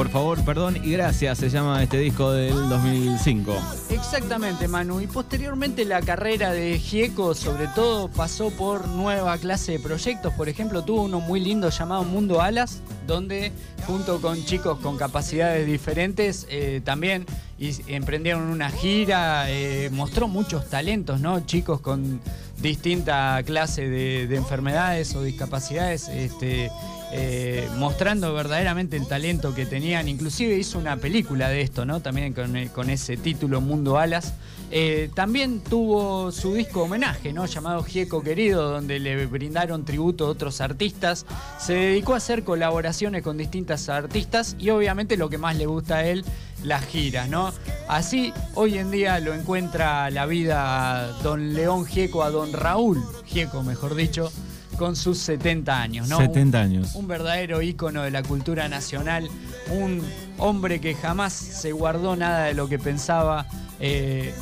Por 0.00 0.08
favor, 0.08 0.42
perdón 0.46 0.78
y 0.82 0.92
gracias, 0.92 1.36
se 1.36 1.50
llama 1.50 1.82
este 1.82 1.98
disco 1.98 2.32
del 2.32 2.54
2005. 2.70 3.54
Exactamente, 3.90 4.66
Manu. 4.66 4.98
Y 5.02 5.06
posteriormente 5.06 5.84
la 5.84 6.00
carrera 6.00 6.52
de 6.52 6.78
Gieco, 6.78 7.34
sobre 7.34 7.66
todo, 7.74 8.08
pasó 8.08 8.48
por 8.48 8.88
nueva 8.88 9.36
clase 9.36 9.72
de 9.72 9.78
proyectos. 9.78 10.32
Por 10.32 10.48
ejemplo, 10.48 10.82
tuvo 10.84 11.02
uno 11.02 11.20
muy 11.20 11.38
lindo 11.38 11.68
llamado 11.68 12.04
Mundo 12.04 12.40
Alas, 12.40 12.80
donde 13.06 13.52
junto 13.86 14.22
con 14.22 14.42
chicos 14.42 14.78
con 14.78 14.96
capacidades 14.96 15.66
diferentes 15.66 16.46
eh, 16.48 16.80
también 16.82 17.26
emprendieron 17.86 18.44
una 18.44 18.70
gira. 18.70 19.50
eh, 19.50 19.90
mostró 19.92 20.28
muchos 20.28 20.70
talentos, 20.70 21.20
¿no? 21.20 21.44
Chicos 21.44 21.82
con 21.82 22.22
distinta 22.56 23.42
clase 23.44 23.86
de, 23.86 24.26
de 24.26 24.36
enfermedades 24.36 25.14
o 25.14 25.22
discapacidades. 25.22 26.08
Este, 26.08 26.70
eh, 27.12 27.68
mostrando 27.76 28.32
verdaderamente 28.32 28.96
el 28.96 29.06
talento 29.08 29.54
que 29.54 29.66
tenían. 29.66 30.08
Inclusive 30.08 30.56
hizo 30.56 30.78
una 30.78 30.96
película 30.96 31.48
de 31.48 31.62
esto, 31.62 31.84
¿no? 31.84 32.00
También 32.00 32.32
con, 32.32 32.56
eh, 32.56 32.70
ese 32.88 33.16
título 33.16 33.60
Mundo 33.60 33.98
Alas. 33.98 34.34
Eh, 34.70 35.10
también 35.14 35.60
tuvo 35.60 36.30
su 36.30 36.54
disco 36.54 36.82
homenaje, 36.82 37.32
¿no? 37.32 37.46
Llamado 37.46 37.82
Gieco 37.82 38.22
Querido, 38.22 38.70
donde 38.70 39.00
le 39.00 39.26
brindaron 39.26 39.84
tributo 39.84 40.26
a 40.26 40.28
otros 40.28 40.60
artistas. 40.60 41.26
Se 41.58 41.72
dedicó 41.74 42.14
a 42.14 42.18
hacer 42.18 42.44
colaboraciones 42.44 43.22
con 43.22 43.36
distintas 43.36 43.88
artistas 43.88 44.54
y 44.60 44.70
obviamente 44.70 45.16
lo 45.16 45.28
que 45.28 45.38
más 45.38 45.56
le 45.56 45.66
gusta 45.66 45.96
a 45.96 46.04
él, 46.04 46.24
las 46.62 46.84
giras, 46.86 47.28
¿no? 47.28 47.52
Así, 47.88 48.32
hoy 48.54 48.78
en 48.78 48.92
día 48.92 49.18
lo 49.18 49.34
encuentra 49.34 50.10
la 50.10 50.26
vida 50.26 51.08
don 51.24 51.54
León 51.54 51.84
Gieco, 51.86 52.22
a 52.22 52.30
don 52.30 52.52
Raúl 52.52 53.02
Gieco, 53.24 53.64
mejor 53.64 53.96
dicho, 53.96 54.30
con 54.80 54.96
sus 54.96 55.18
70 55.18 55.78
años, 55.78 56.08
¿no? 56.08 56.16
70 56.16 56.58
años. 56.58 56.94
un 56.94 57.06
verdadero 57.06 57.60
ícono 57.60 58.00
de 58.00 58.10
la 58.10 58.22
cultura 58.22 58.66
nacional, 58.66 59.28
un 59.70 60.00
hombre 60.38 60.80
que 60.80 60.94
jamás 60.94 61.34
se 61.34 61.72
guardó 61.72 62.16
nada 62.16 62.44
de 62.44 62.54
lo 62.54 62.66
que 62.66 62.78
pensaba, 62.78 63.46
eh, 63.78 64.32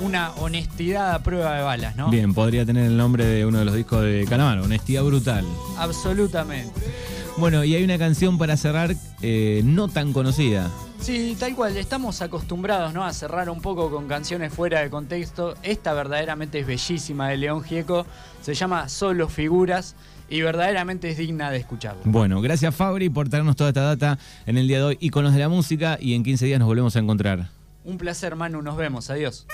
una 0.00 0.32
honestidad 0.32 1.14
a 1.14 1.22
prueba 1.22 1.54
de 1.54 1.62
balas, 1.62 1.96
¿no? 1.96 2.10
Bien, 2.10 2.34
podría 2.34 2.66
tener 2.66 2.84
el 2.84 2.98
nombre 2.98 3.24
de 3.24 3.46
uno 3.46 3.60
de 3.60 3.64
los 3.64 3.74
discos 3.74 4.02
de 4.02 4.26
Calamaro, 4.28 4.64
Honestidad 4.64 5.04
Brutal. 5.04 5.46
Absolutamente. 5.78 6.78
Bueno, 7.38 7.64
y 7.64 7.74
hay 7.74 7.82
una 7.82 7.96
canción 7.96 8.36
para 8.36 8.58
cerrar 8.58 8.94
eh, 9.22 9.62
no 9.64 9.88
tan 9.88 10.12
conocida. 10.12 10.70
Sí, 11.00 11.36
tal 11.38 11.54
cual, 11.54 11.76
estamos 11.76 12.20
acostumbrados 12.22 12.92
¿no? 12.92 13.04
a 13.04 13.12
cerrar 13.12 13.48
un 13.48 13.60
poco 13.60 13.90
con 13.90 14.08
canciones 14.08 14.52
fuera 14.52 14.80
de 14.80 14.90
contexto. 14.90 15.54
Esta 15.62 15.94
verdaderamente 15.94 16.58
es 16.58 16.66
bellísima 16.66 17.28
de 17.28 17.36
León 17.36 17.62
Gieco, 17.62 18.04
se 18.42 18.54
llama 18.54 18.88
Solo 18.88 19.28
Figuras 19.28 19.94
y 20.28 20.42
verdaderamente 20.42 21.10
es 21.10 21.16
digna 21.16 21.50
de 21.50 21.58
escucharlo. 21.58 22.02
Bueno, 22.04 22.40
gracias 22.40 22.74
Fabri 22.74 23.08
por 23.08 23.28
traernos 23.28 23.56
toda 23.56 23.70
esta 23.70 23.82
data 23.82 24.18
en 24.44 24.58
el 24.58 24.68
día 24.68 24.78
de 24.78 24.84
hoy, 24.84 24.98
íconos 25.00 25.32
de 25.32 25.38
la 25.38 25.48
música, 25.48 25.96
y 26.00 26.14
en 26.14 26.22
15 26.22 26.46
días 26.46 26.58
nos 26.58 26.66
volvemos 26.66 26.94
a 26.96 26.98
encontrar. 26.98 27.48
Un 27.84 27.96
placer, 27.96 28.36
Manu, 28.36 28.60
nos 28.60 28.76
vemos, 28.76 29.08
adiós. 29.08 29.46